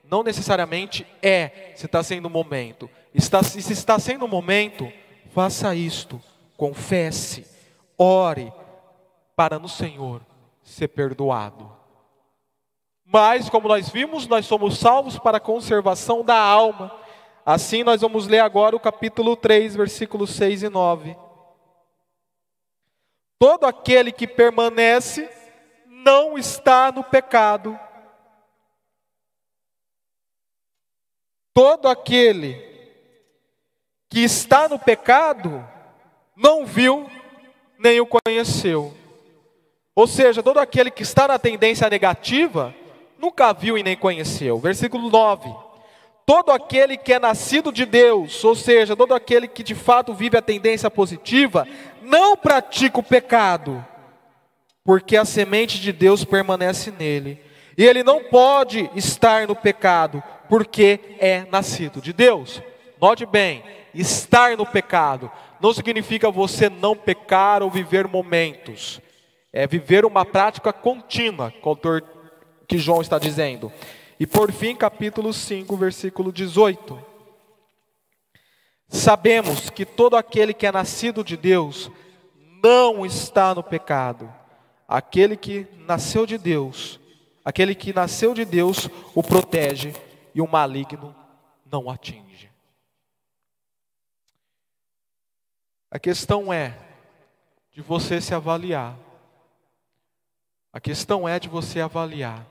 não 0.03 0.21
necessariamente 0.21 1.03
é 1.19 1.71
se 1.75 1.87
está 1.87 2.03
sendo 2.03 2.27
o 2.27 2.29
momento. 2.29 2.87
Está, 3.11 3.41
se 3.41 3.73
está 3.73 3.97
sendo 3.97 4.25
o 4.25 4.27
momento, 4.27 4.91
faça 5.34 5.73
isto, 5.75 6.21
confesse, 6.57 7.45
ore, 7.97 8.51
para 9.36 9.57
no 9.57 9.69
Senhor 9.69 10.21
ser 10.63 10.89
perdoado. 10.89 11.71
Mas, 13.05 13.49
como 13.49 13.67
nós 13.67 13.89
vimos, 13.89 14.27
nós 14.27 14.45
somos 14.45 14.77
salvos 14.77 15.17
para 15.17 15.38
a 15.38 15.41
conservação 15.41 16.23
da 16.23 16.38
alma. 16.38 16.95
Assim, 17.45 17.84
nós 17.84 18.01
vamos 18.01 18.27
ler 18.27 18.39
agora 18.39 18.75
o 18.75 18.80
capítulo 18.80 19.36
3, 19.36 19.75
versículos 19.75 20.30
6 20.32 20.63
e 20.63 20.69
9. 20.69 21.17
Todo 23.39 23.65
aquele 23.65 24.11
que 24.11 24.27
permanece 24.27 25.27
não 25.88 26.38
está 26.38 26.91
no 26.91 27.03
pecado. 27.03 27.80
Todo 31.53 31.88
aquele 31.88 32.68
que 34.10 34.20
está 34.20 34.68
no 34.68 34.80
pecado 34.80 35.64
não 36.36 36.66
viu 36.66 37.10
nem 37.78 38.01
o 38.01 38.07
conheceu. 38.07 38.93
Ou 39.95 40.07
seja, 40.07 40.41
todo 40.41 40.60
aquele 40.60 40.89
que 40.89 41.03
está 41.03 41.28
na 41.28 41.38
tendência 41.38 41.89
negativa 41.89 42.74
nunca 43.20 43.53
viu 43.53 43.78
e 43.78 43.84
nem 43.84 43.95
conheceu. 43.95 44.57
Versículo 44.57 45.10
9. 45.10 45.53
Todo 46.26 46.51
aquele 46.51 46.95
que 46.95 47.14
é 47.14 47.20
nascido 47.20 47.72
de 47.72 47.86
Deus, 47.86 48.43
ou 48.43 48.55
seja, 48.55 48.95
todo 48.95 49.14
aquele 49.14 49.47
que 49.47 49.64
de 49.64 49.76
fato 49.76 50.14
vive 50.14 50.38
a 50.38 50.41
tendência 50.41 50.89
positiva, 50.89 51.68
não 52.01 52.38
pratica 52.38 52.99
o 52.99 53.03
pecado, 53.03 53.84
porque 54.84 55.18
a 55.18 55.26
semente 55.26 55.80
de 55.80 55.91
Deus 55.91 56.24
permanece 56.24 56.91
nele. 56.91 57.41
E 57.78 57.84
ele 57.84 58.03
não 58.03 58.24
pode 58.24 58.89
estar 58.95 59.47
no 59.47 59.55
pecado, 59.55 60.24
porque 60.47 60.99
é 61.20 61.45
nascido 61.51 61.99
de 61.99 62.14
Deus. 62.14 62.62
Note 63.01 63.26
bem, 63.26 63.64
estar 63.93 64.55
no 64.55 64.65
pecado 64.65 65.31
não 65.59 65.73
significa 65.73 66.31
você 66.31 66.69
não 66.69 66.95
pecar 66.95 67.61
ou 67.61 67.69
viver 67.69 68.07
momentos. 68.07 68.99
É 69.51 69.67
viver 69.67 70.05
uma 70.05 70.23
prática 70.23 70.71
contínua, 70.71 71.51
que 71.51 71.65
o 71.65 71.69
autor 71.69 72.03
que 72.67 72.77
João 72.77 73.01
está 73.01 73.17
dizendo. 73.17 73.71
E 74.19 74.27
por 74.27 74.51
fim, 74.51 74.75
capítulo 74.75 75.33
5, 75.33 75.75
versículo 75.75 76.31
18. 76.31 76.99
Sabemos 78.87 79.69
que 79.69 79.85
todo 79.85 80.15
aquele 80.15 80.53
que 80.53 80.65
é 80.65 80.71
nascido 80.71 81.23
de 81.23 81.37
Deus 81.37 81.91
não 82.63 83.05
está 83.05 83.53
no 83.53 83.63
pecado. 83.63 84.31
Aquele 84.87 85.37
que 85.37 85.67
nasceu 85.85 86.25
de 86.25 86.37
Deus, 86.37 86.99
aquele 87.45 87.75
que 87.75 87.93
nasceu 87.93 88.33
de 88.33 88.43
Deus 88.43 88.89
o 89.13 89.21
protege 89.21 89.93
e 90.33 90.41
o 90.41 90.47
maligno 90.47 91.15
não 91.71 91.89
atinge. 91.89 92.28
A 95.91 95.97
questão 95.99 96.51
é 96.51 96.77
de 97.71 97.81
você 97.81 98.21
se 98.21 98.33
avaliar. 98.33 98.97
A 100.71 100.79
questão 100.79 101.27
é 101.27 101.39
de 101.39 101.49
você 101.49 101.79
avaliar 101.79 102.45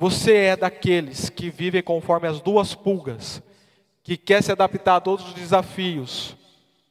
você 0.00 0.34
é 0.34 0.56
daqueles 0.56 1.28
que 1.28 1.50
vivem 1.50 1.82
conforme 1.82 2.26
as 2.26 2.40
duas 2.40 2.74
pulgas, 2.74 3.42
que 4.02 4.16
quer 4.16 4.42
se 4.42 4.50
adaptar 4.50 4.96
a 4.96 5.00
todos 5.00 5.26
os 5.26 5.34
desafios 5.34 6.34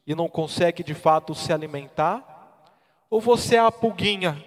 e 0.06 0.14
não 0.14 0.28
consegue 0.28 0.84
de 0.84 0.94
fato 0.94 1.34
se 1.34 1.52
alimentar? 1.52 2.70
Ou 3.10 3.20
você 3.20 3.56
é 3.56 3.58
a 3.58 3.72
pulguinha 3.72 4.40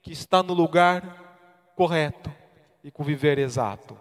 que 0.00 0.12
está 0.12 0.44
no 0.44 0.54
lugar 0.54 1.72
correto 1.74 2.32
e 2.84 2.90
com 2.92 3.02
viver 3.02 3.36
exato? 3.36 3.98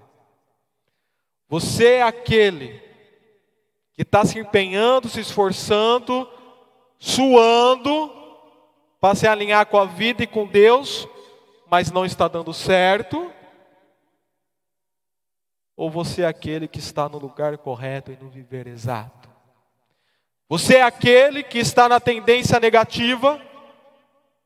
Você 1.49 1.93
é 1.93 2.03
aquele 2.03 2.79
que 3.93 4.03
está 4.03 4.23
se 4.23 4.37
empenhando, 4.37 5.09
se 5.09 5.21
esforçando, 5.21 6.29
suando, 6.99 8.11
para 8.99 9.15
se 9.15 9.27
alinhar 9.27 9.65
com 9.67 9.77
a 9.77 9.85
vida 9.85 10.23
e 10.23 10.27
com 10.27 10.45
Deus, 10.47 11.07
mas 11.69 11.91
não 11.91 12.05
está 12.05 12.27
dando 12.27 12.53
certo? 12.53 13.31
Ou 15.75 15.91
você 15.91 16.23
é 16.23 16.27
aquele 16.27 16.67
que 16.67 16.79
está 16.79 17.07
no 17.07 17.19
lugar 17.19 17.55
correto 17.59 18.11
e 18.11 18.17
no 18.17 18.29
viver 18.29 18.67
exato? 18.67 19.29
Você 20.49 20.77
é 20.77 20.81
aquele 20.81 21.43
que 21.43 21.59
está 21.59 21.87
na 21.87 21.99
tendência 21.99 22.59
negativa, 22.59 23.39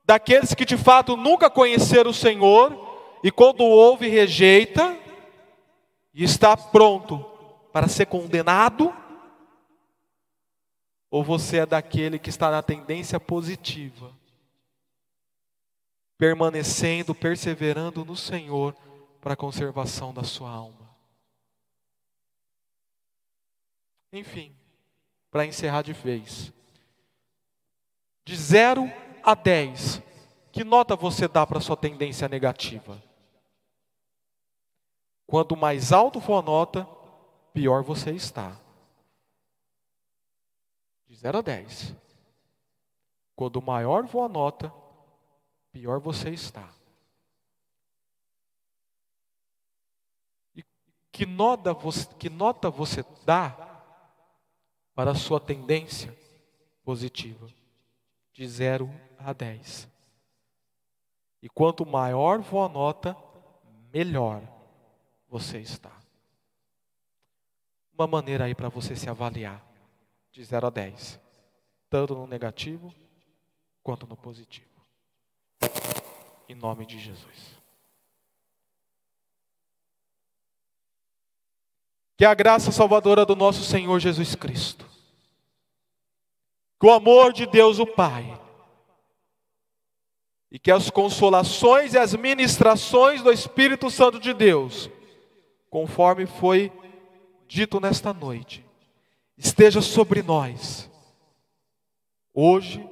daqueles 0.04 0.54
que 0.54 0.66
de 0.66 0.76
fato 0.76 1.16
nunca 1.16 1.50
conheceram 1.50 2.12
o 2.12 2.14
Senhor 2.14 2.76
e 3.24 3.32
quando 3.32 3.64
ouve 3.64 4.10
rejeita 4.10 4.98
e 6.14 6.24
está 6.24 6.58
pronto 6.58 7.24
para 7.72 7.88
ser 7.88 8.08
condenado? 8.08 8.94
Ou 11.12 11.26
você 11.26 11.58
é 11.58 11.66
daquele 11.66 12.18
que 12.18 12.30
está 12.30 12.50
na 12.50 12.64
tendência 12.64 13.20
positiva, 13.20 14.14
permanecendo, 16.18 17.14
perseverando 17.14 18.06
no 18.06 18.16
Senhor 18.16 18.74
para 19.20 19.34
a 19.34 19.38
conservação 19.38 20.14
da 20.14 20.24
sua 20.24 20.50
alma? 20.50 20.90
Enfim, 24.14 24.56
para 25.30 25.46
encerrar 25.46 25.82
de 25.82 25.92
vez. 25.92 26.54
De 28.24 28.36
0 28.38 28.90
a 29.22 29.36
10, 29.36 30.02
que 30.50 30.64
nota 30.64 30.96
você 30.96 31.28
dá 31.28 31.46
para 31.46 31.60
sua 31.60 31.76
tendência 31.76 32.30
negativa? 32.30 33.04
Quanto 35.28 35.58
mais 35.58 35.92
alto 35.92 36.22
for 36.22 36.40
a 36.40 36.42
nota, 36.42 36.88
pior 37.54 37.84
você 37.84 38.12
está. 38.12 38.58
De 41.12 41.18
0 41.18 41.40
a 41.40 41.42
10. 41.42 41.94
Quanto 43.36 43.62
maior 43.62 44.08
for 44.08 44.24
a 44.24 44.30
nota, 44.30 44.74
pior 45.70 46.00
você 46.00 46.30
está. 46.30 46.74
E 50.56 50.64
que 51.12 51.26
nota 51.26 51.74
você, 51.74 52.08
que 52.14 52.30
nota 52.30 52.70
você 52.70 53.04
dá 53.26 53.84
para 54.96 55.12
a 55.12 55.16
sua 55.16 55.38
tendência 55.38 56.18
positiva, 56.82 57.50
de 58.32 58.48
0 58.48 58.90
a 59.20 59.34
10. 59.34 59.90
E 61.42 61.50
quanto 61.50 61.86
maior 61.86 62.42
for 62.42 62.70
a 62.70 62.70
nota, 62.70 63.18
melhor 63.92 64.42
você 65.28 65.60
está. 65.60 65.92
Uma 67.94 68.08
maneira 68.08 68.46
aí 68.46 68.56
para 68.56 68.70
você 68.70 68.96
se 68.96 69.10
avaliar, 69.10 69.71
de 70.32 70.44
0 70.44 70.68
a 70.68 70.70
10, 70.70 71.20
tanto 71.90 72.16
no 72.16 72.26
negativo 72.26 72.94
quanto 73.84 74.08
no 74.08 74.16
positivo. 74.16 74.70
Em 76.48 76.56
nome 76.56 76.86
de 76.86 76.98
Jesus. 76.98 77.60
Que 82.18 82.26
a 82.26 82.34
graça 82.34 82.72
salvadora 82.72 83.26
do 83.26 83.36
nosso 83.36 83.64
Senhor 83.64 84.00
Jesus 84.00 84.36
Cristo, 84.36 84.86
que 86.80 86.86
o 86.86 86.92
amor 86.92 87.34
de 87.34 87.46
Deus 87.46 87.80
o 87.80 87.86
Pai, 87.86 88.40
e 90.52 90.60
que 90.60 90.70
as 90.72 90.90
consolações 90.90 91.94
e 91.94 91.98
as 91.98 92.14
ministrações 92.14 93.22
do 93.22 93.32
Espírito 93.32 93.90
Santo 93.90 94.20
de 94.20 94.34
Deus, 94.34 94.90
conforme 95.70 96.26
foi 96.26 96.72
dito 97.48 97.80
nesta 97.80 98.14
noite, 98.14 98.64
esteja 99.42 99.82
sobre 99.82 100.22
nós, 100.22 100.88
hoje, 102.32 102.88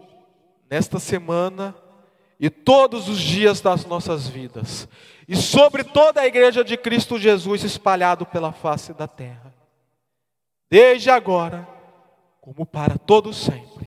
nesta 0.69 0.99
semana 0.99 1.75
e 2.39 2.49
todos 2.49 3.07
os 3.07 3.19
dias 3.19 3.61
das 3.61 3.85
nossas 3.85 4.27
vidas 4.27 4.89
e 5.27 5.35
sobre 5.35 5.83
toda 5.83 6.21
a 6.21 6.25
igreja 6.25 6.63
de 6.63 6.75
Cristo 6.75 7.19
Jesus 7.19 7.63
espalhado 7.63 8.25
pela 8.25 8.51
face 8.51 8.93
da 8.93 9.07
terra, 9.07 9.53
desde 10.67 11.11
agora, 11.11 11.67
como 12.41 12.65
para 12.65 12.97
todo 12.97 13.31
sempre. 13.31 13.68